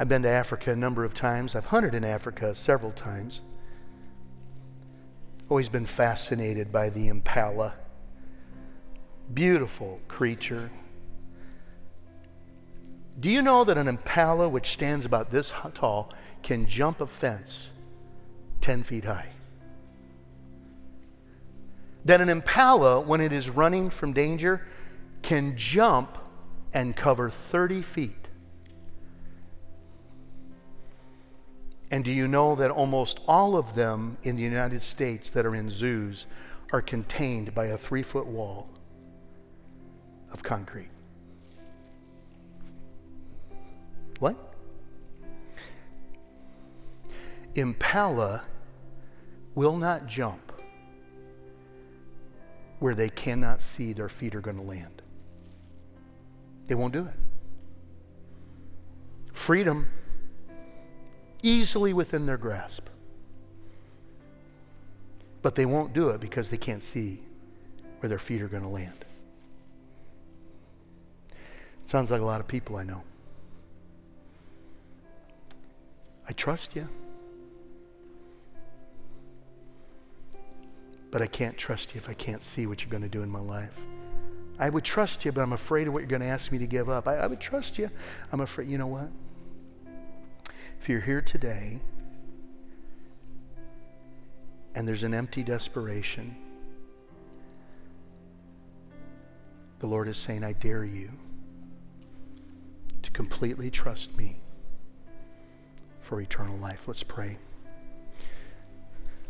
I've 0.01 0.09
been 0.09 0.23
to 0.23 0.31
Africa 0.31 0.73
a 0.73 0.77
number 0.77 1.05
of 1.05 1.13
times. 1.13 1.55
I've 1.55 1.67
hunted 1.67 1.95
in 1.95 2.05
Africa 2.05 2.55
several 2.55 2.91
times. 2.91 3.43
Always 5.51 5.69
been 5.69 5.85
fascinated 5.85 6.73
by 6.73 6.89
the 6.89 7.09
impala. 7.09 7.75
Beautiful 9.35 10.01
creature. 10.09 10.71
Do 13.21 13.29
you 13.29 13.43
know 13.43 13.63
that 13.65 13.77
an 13.77 13.89
impala, 13.89 14.49
which 14.49 14.73
stands 14.73 15.05
about 15.05 15.31
this 15.31 15.53
tall, 15.75 16.15
can 16.43 16.67
jump 16.67 17.03
a 17.03 17.07
fence 17.07 17.71
10 18.63 18.85
feet 18.85 19.05
high? 19.05 19.29
That 22.07 22.23
an 22.23 22.31
impala, 22.31 23.03
when 23.03 23.21
it 23.21 23.33
is 23.35 23.51
running 23.51 23.91
from 23.91 24.15
danger, 24.15 24.67
can 25.21 25.59
jump 25.59 26.17
and 26.73 26.97
cover 26.97 27.29
30 27.29 27.83
feet. 27.83 28.20
And 31.91 32.05
do 32.05 32.13
you 32.13 32.29
know 32.29 32.55
that 32.55 32.71
almost 32.71 33.21
all 33.27 33.57
of 33.57 33.75
them 33.75 34.17
in 34.23 34.37
the 34.37 34.43
United 34.43 34.83
States 34.83 35.31
that 35.33 35.45
are 35.45 35.55
in 35.55 35.71
zoos 35.71 36.27
are 36.73 36.81
contained 36.81 37.53
by 37.55 37.67
a 37.67 37.77
three 37.77 38.03
foot 38.03 38.27
wall 38.27 38.69
of 40.33 40.43
concrete? 40.43 40.91
What? 44.21 44.37
Impala 47.57 48.45
will 49.57 49.77
not 49.77 50.07
jump 50.07 50.53
where 52.79 52.95
they 52.95 53.09
cannot 53.09 53.61
see 53.61 53.93
their 53.93 54.09
feet 54.09 54.35
are 54.35 54.41
going 54.41 54.57
to 54.57 54.63
land. 54.63 55.03
They 56.69 56.77
won't 56.77 56.93
do 56.93 57.07
it. 57.07 57.15
Freedom 59.33 59.89
easily 61.43 61.93
within 61.93 62.27
their 62.27 62.37
grasp. 62.37 62.89
But 65.43 65.55
they 65.55 65.67
won't 65.67 65.93
do 65.93 66.11
it 66.11 66.21
because 66.21 66.51
they 66.51 66.57
can't 66.57 66.83
see 66.83 67.23
where 68.01 68.09
their 68.09 68.19
feet 68.19 68.43
are 68.43 68.49
going 68.49 68.63
to 68.63 68.69
land. 68.69 69.05
Sounds 71.87 72.11
like 72.11 72.21
a 72.21 72.25
lot 72.25 72.41
of 72.41 72.47
people 72.47 72.77
I 72.77 72.85
know. 72.85 73.03
I 76.29 76.33
trust 76.33 76.77
you. 76.77 76.89
But 81.11 81.23
I 81.23 81.27
can't 81.27 81.59
trust 81.59 81.95
you 81.95 81.99
if 81.99 82.09
I 82.09 82.15
can't 82.15 82.45
see 82.45 82.67
what 82.67 82.83
you're 82.83 82.91
going 82.91 83.03
to 83.03 83.09
do 83.09 83.23
in 83.23 83.29
my 83.29 83.41
life. 83.41 83.77
I 84.59 84.69
would 84.69 84.85
trust 84.85 85.25
you, 85.25 85.33
but 85.33 85.41
I'm 85.41 85.53
afraid 85.53 85.89
of 85.89 85.93
what 85.93 86.01
you're 86.01 86.09
going 86.09 86.23
to 86.23 86.29
ask 86.29 86.53
me 86.53 86.59
to 86.59 86.67
give 86.67 86.89
up. 86.89 87.09
I, 87.09 87.17
I 87.17 87.27
would 87.27 87.41
trust 87.41 87.79
you. 87.79 87.91
I'm 88.31 88.41
afraid, 88.41 88.69
you 88.69 88.79
know 88.79 88.87
what? 88.87 89.09
If 90.81 90.89
you're 90.89 91.01
here 91.01 91.21
today 91.21 91.79
and 94.75 94.89
there's 94.89 95.03
an 95.03 95.13
empty 95.13 95.43
desperation, 95.43 96.35
the 99.81 99.87
Lord 99.87 100.09
is 100.09 100.17
saying, 100.17 100.43
I 100.43 100.55
dare 100.55 100.85
you 100.85 101.11
to 103.03 103.11
completely 103.11 103.71
trust 103.71 104.17
me 104.17 104.39
for 106.01 106.19
eternal 106.23 106.57
life. 106.57 106.89
Let's 106.89 107.03
pray. 107.03 107.37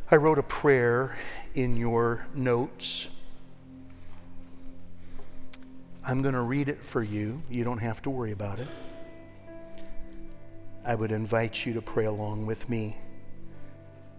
I 0.09 0.17
wrote 0.17 0.39
a 0.39 0.45
prayer 0.45 1.19
in 1.55 1.77
your 1.77 2.25
notes. 2.33 3.09
I'm 6.05 6.23
going 6.23 6.35
to 6.35 6.43
read 6.43 6.69
it 6.69 6.81
for 6.81 7.03
you. 7.03 7.43
You 7.51 7.65
don't 7.65 7.79
have 7.79 8.03
to 8.03 8.11
worry 8.11 8.31
about 8.31 8.61
it. 8.61 8.69
I 10.85 10.95
would 10.95 11.13
invite 11.13 11.67
you 11.67 11.75
to 11.75 11.83
pray 11.83 12.07
along 12.07 12.47
with 12.47 12.69
me 12.69 12.97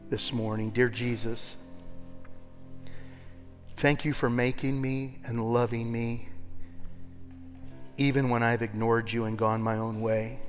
this 0.10 0.32
morning. 0.32 0.70
Dear 0.70 0.90
Jesus, 0.90 1.58
thank 3.78 4.06
you 4.06 4.14
for 4.14 4.30
making 4.30 4.80
me 4.80 5.18
and 5.26 5.54
loving 5.54 5.92
me 5.92 6.30
even 7.98 8.30
when 8.30 8.44
I've 8.44 8.62
ignored 8.62 9.12
you 9.12 9.26
and 9.26 9.38
gone 9.38 9.62
my 9.62 9.78
own 9.78 10.02
way. 10.02 10.40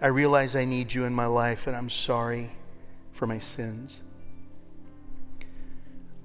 I 0.00 0.08
realize 0.08 0.56
I 0.56 0.66
need 0.66 0.92
you 0.92 1.04
in 1.04 1.14
my 1.14 1.26
life 1.26 1.66
and 1.66 1.76
I'm 1.76 1.90
sorry 1.90 2.52
for 3.12 3.26
my 3.26 3.38
sins. 3.38 4.02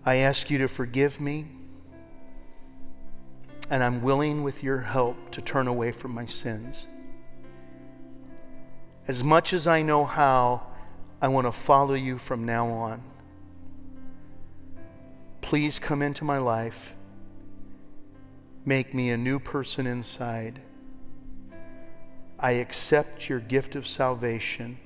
I 0.06 0.16
ask 0.18 0.50
you 0.50 0.58
to 0.60 0.68
forgive 0.68 1.20
me, 1.20 1.48
and 3.70 3.84
I'm 3.84 4.02
willing 4.02 4.42
with 4.44 4.64
your 4.64 4.80
help 4.80 5.32
to 5.32 5.42
turn 5.42 5.68
away 5.68 5.92
from 5.92 6.14
my 6.14 6.26
sins. 6.26 6.86
As 9.08 9.24
much 9.24 9.54
as 9.54 9.68
I 9.68 9.82
know 9.82 10.04
how, 10.04 10.64
I 11.22 11.30
want 11.30 11.48
to 11.48 11.52
follow 11.52 11.94
you 11.94 12.18
from 12.18 12.46
now 12.46 12.68
on. 12.68 13.02
Please 15.42 15.80
come 15.80 16.02
into 16.02 16.26
my 16.26 16.38
life. 16.38 16.96
Make 18.66 18.94
me 18.94 19.12
a 19.12 19.18
new 19.18 19.40
person 19.40 19.88
inside. 19.88 20.60
I 22.38 22.52
accept 22.52 23.30
your 23.30 23.40
gift 23.40 23.76
of 23.76 23.88
salvation. 23.88 24.78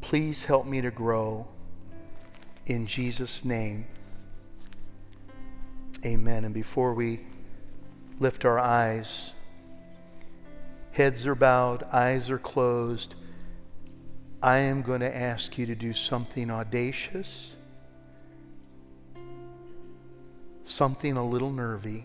Please 0.00 0.44
help 0.44 0.66
me 0.66 0.80
to 0.80 0.90
grow. 0.90 1.46
In 2.64 2.86
Jesus' 2.86 3.44
name, 3.44 3.86
amen. 6.06 6.44
And 6.44 6.54
before 6.54 6.94
we 6.94 7.20
lift 8.18 8.44
our 8.46 8.58
eyes, 8.58 9.34
Heads 10.92 11.26
are 11.26 11.34
bowed, 11.34 11.84
eyes 11.84 12.30
are 12.30 12.38
closed. 12.38 13.14
I 14.42 14.58
am 14.58 14.82
going 14.82 15.00
to 15.00 15.16
ask 15.16 15.56
you 15.56 15.64
to 15.66 15.74
do 15.74 15.94
something 15.94 16.50
audacious, 16.50 17.56
something 20.64 21.16
a 21.16 21.24
little 21.24 21.50
nervy. 21.50 22.04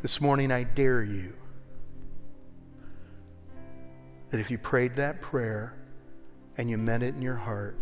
This 0.00 0.18
morning, 0.20 0.50
I 0.50 0.62
dare 0.62 1.02
you 1.02 1.34
that 4.30 4.40
if 4.40 4.50
you 4.50 4.56
prayed 4.56 4.96
that 4.96 5.20
prayer 5.20 5.74
and 6.56 6.70
you 6.70 6.78
meant 6.78 7.02
it 7.02 7.14
in 7.14 7.20
your 7.20 7.36
heart, 7.36 7.76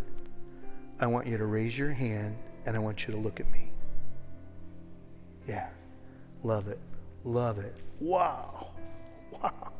I 0.99 1.07
want 1.07 1.27
you 1.27 1.37
to 1.37 1.45
raise 1.45 1.77
your 1.77 1.91
hand 1.91 2.35
and 2.65 2.75
I 2.75 2.79
want 2.79 3.07
you 3.07 3.13
to 3.13 3.19
look 3.19 3.39
at 3.39 3.49
me. 3.51 3.71
Yeah, 5.47 5.69
love 6.43 6.67
it. 6.67 6.79
Love 7.27 7.59
it. 7.59 7.75
Wow. 7.99 8.69
Wow. 9.31 9.73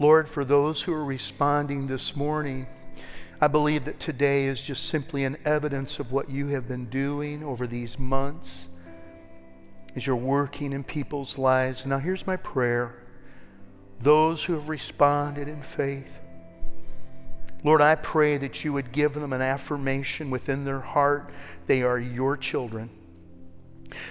Lord, 0.00 0.28
for 0.28 0.44
those 0.44 0.82
who 0.82 0.92
are 0.92 1.04
responding 1.04 1.86
this 1.86 2.16
morning, 2.16 2.66
I 3.40 3.46
believe 3.46 3.84
that 3.84 4.00
today 4.00 4.46
is 4.46 4.60
just 4.60 4.86
simply 4.86 5.22
an 5.22 5.36
evidence 5.44 6.00
of 6.00 6.10
what 6.10 6.28
you 6.28 6.48
have 6.48 6.66
been 6.66 6.86
doing 6.86 7.44
over 7.44 7.68
these 7.68 7.96
months 7.96 8.66
as 9.94 10.04
you're 10.04 10.16
working 10.16 10.72
in 10.72 10.82
people's 10.82 11.38
lives. 11.38 11.86
Now, 11.86 11.98
here's 11.98 12.26
my 12.26 12.36
prayer 12.36 12.96
those 14.00 14.42
who 14.42 14.54
have 14.54 14.68
responded 14.68 15.46
in 15.46 15.62
faith, 15.62 16.20
Lord, 17.62 17.82
I 17.82 17.94
pray 17.94 18.36
that 18.38 18.64
you 18.64 18.72
would 18.72 18.90
give 18.90 19.14
them 19.14 19.32
an 19.32 19.42
affirmation 19.42 20.28
within 20.28 20.64
their 20.64 20.80
heart 20.80 21.30
they 21.68 21.84
are 21.84 22.00
your 22.00 22.36
children. 22.36 22.90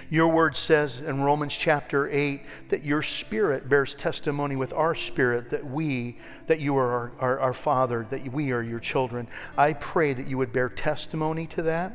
Your 0.08 0.28
word 0.28 0.56
says 0.56 1.00
in 1.00 1.22
Romans 1.22 1.56
chapter 1.56 2.08
8 2.08 2.42
that 2.68 2.84
your 2.84 3.02
spirit 3.02 3.68
bears 3.68 3.94
testimony 3.94 4.56
with 4.56 4.72
our 4.72 4.94
spirit 4.94 5.50
that 5.50 5.64
we, 5.64 6.18
that 6.46 6.60
you 6.60 6.76
are 6.76 6.90
our, 6.90 7.12
our, 7.20 7.40
our, 7.40 7.52
Father, 7.54 8.06
that 8.10 8.32
we 8.32 8.52
are 8.52 8.62
your 8.62 8.80
children. 8.80 9.28
I 9.56 9.72
pray 9.74 10.12
that 10.12 10.26
you 10.26 10.38
would 10.38 10.52
bear 10.52 10.68
testimony 10.68 11.46
to 11.48 11.62
that. 11.62 11.92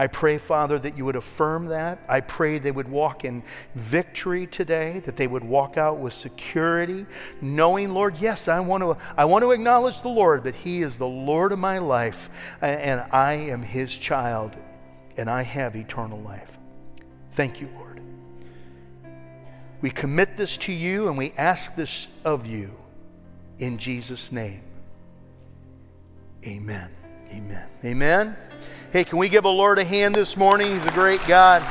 I 0.00 0.06
pray, 0.06 0.38
Father, 0.38 0.78
that 0.78 0.96
you 0.96 1.04
would 1.04 1.16
affirm 1.16 1.66
that. 1.66 1.98
I 2.08 2.20
pray 2.20 2.60
they 2.60 2.70
would 2.70 2.88
walk 2.88 3.24
in 3.24 3.42
victory 3.74 4.46
today, 4.46 5.00
that 5.00 5.16
they 5.16 5.26
would 5.26 5.42
walk 5.42 5.76
out 5.76 5.98
with 5.98 6.12
security, 6.12 7.04
knowing, 7.40 7.90
Lord, 7.90 8.16
yes, 8.18 8.46
I 8.46 8.60
want 8.60 8.84
to, 8.84 8.96
I 9.16 9.24
want 9.24 9.42
to 9.42 9.50
acknowledge 9.50 10.00
the 10.00 10.08
Lord, 10.08 10.44
that 10.44 10.54
He 10.54 10.82
is 10.82 10.96
the 10.96 11.08
Lord 11.08 11.50
of 11.50 11.58
my 11.58 11.78
life, 11.78 12.30
and 12.62 13.04
I 13.12 13.32
am 13.32 13.60
His 13.60 13.96
child, 13.96 14.56
and 15.16 15.28
I 15.28 15.42
have 15.42 15.74
eternal 15.74 16.20
life. 16.20 16.57
Thank 17.38 17.60
you, 17.60 17.68
Lord. 17.76 18.00
We 19.80 19.90
commit 19.90 20.36
this 20.36 20.56
to 20.56 20.72
you 20.72 21.06
and 21.06 21.16
we 21.16 21.32
ask 21.38 21.76
this 21.76 22.08
of 22.24 22.48
you 22.48 22.72
in 23.60 23.78
Jesus' 23.78 24.32
name. 24.32 24.60
Amen. 26.44 26.90
Amen. 27.30 27.68
Amen. 27.84 28.36
Hey, 28.92 29.04
can 29.04 29.18
we 29.18 29.28
give 29.28 29.44
the 29.44 29.52
Lord 29.52 29.78
a 29.78 29.84
hand 29.84 30.16
this 30.16 30.36
morning? 30.36 30.72
He's 30.72 30.84
a 30.84 30.88
great 30.88 31.24
God. 31.28 31.62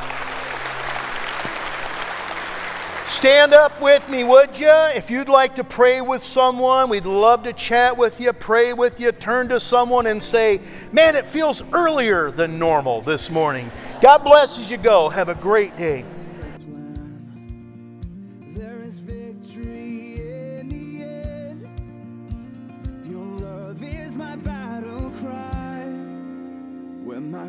Stand 3.10 3.52
up 3.52 3.78
with 3.82 4.08
me, 4.08 4.24
would 4.24 4.58
you? 4.58 4.70
If 4.70 5.10
you'd 5.10 5.28
like 5.28 5.56
to 5.56 5.64
pray 5.64 6.00
with 6.00 6.22
someone, 6.22 6.88
we'd 6.88 7.04
love 7.04 7.42
to 7.42 7.52
chat 7.52 7.94
with 7.94 8.22
you, 8.22 8.32
pray 8.32 8.72
with 8.72 9.00
you, 9.00 9.12
turn 9.12 9.48
to 9.48 9.60
someone 9.60 10.06
and 10.06 10.22
say, 10.22 10.62
Man, 10.92 11.14
it 11.14 11.26
feels 11.26 11.62
earlier 11.74 12.30
than 12.30 12.58
normal 12.58 13.02
this 13.02 13.28
morning. 13.28 13.70
God 14.00 14.18
bless 14.18 14.58
as 14.58 14.70
you 14.70 14.76
go. 14.76 15.08
Have 15.08 15.28
a 15.28 15.34
great 15.34 15.76
day. 15.76 16.04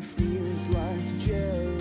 fears 0.00 0.68
like. 0.70 1.79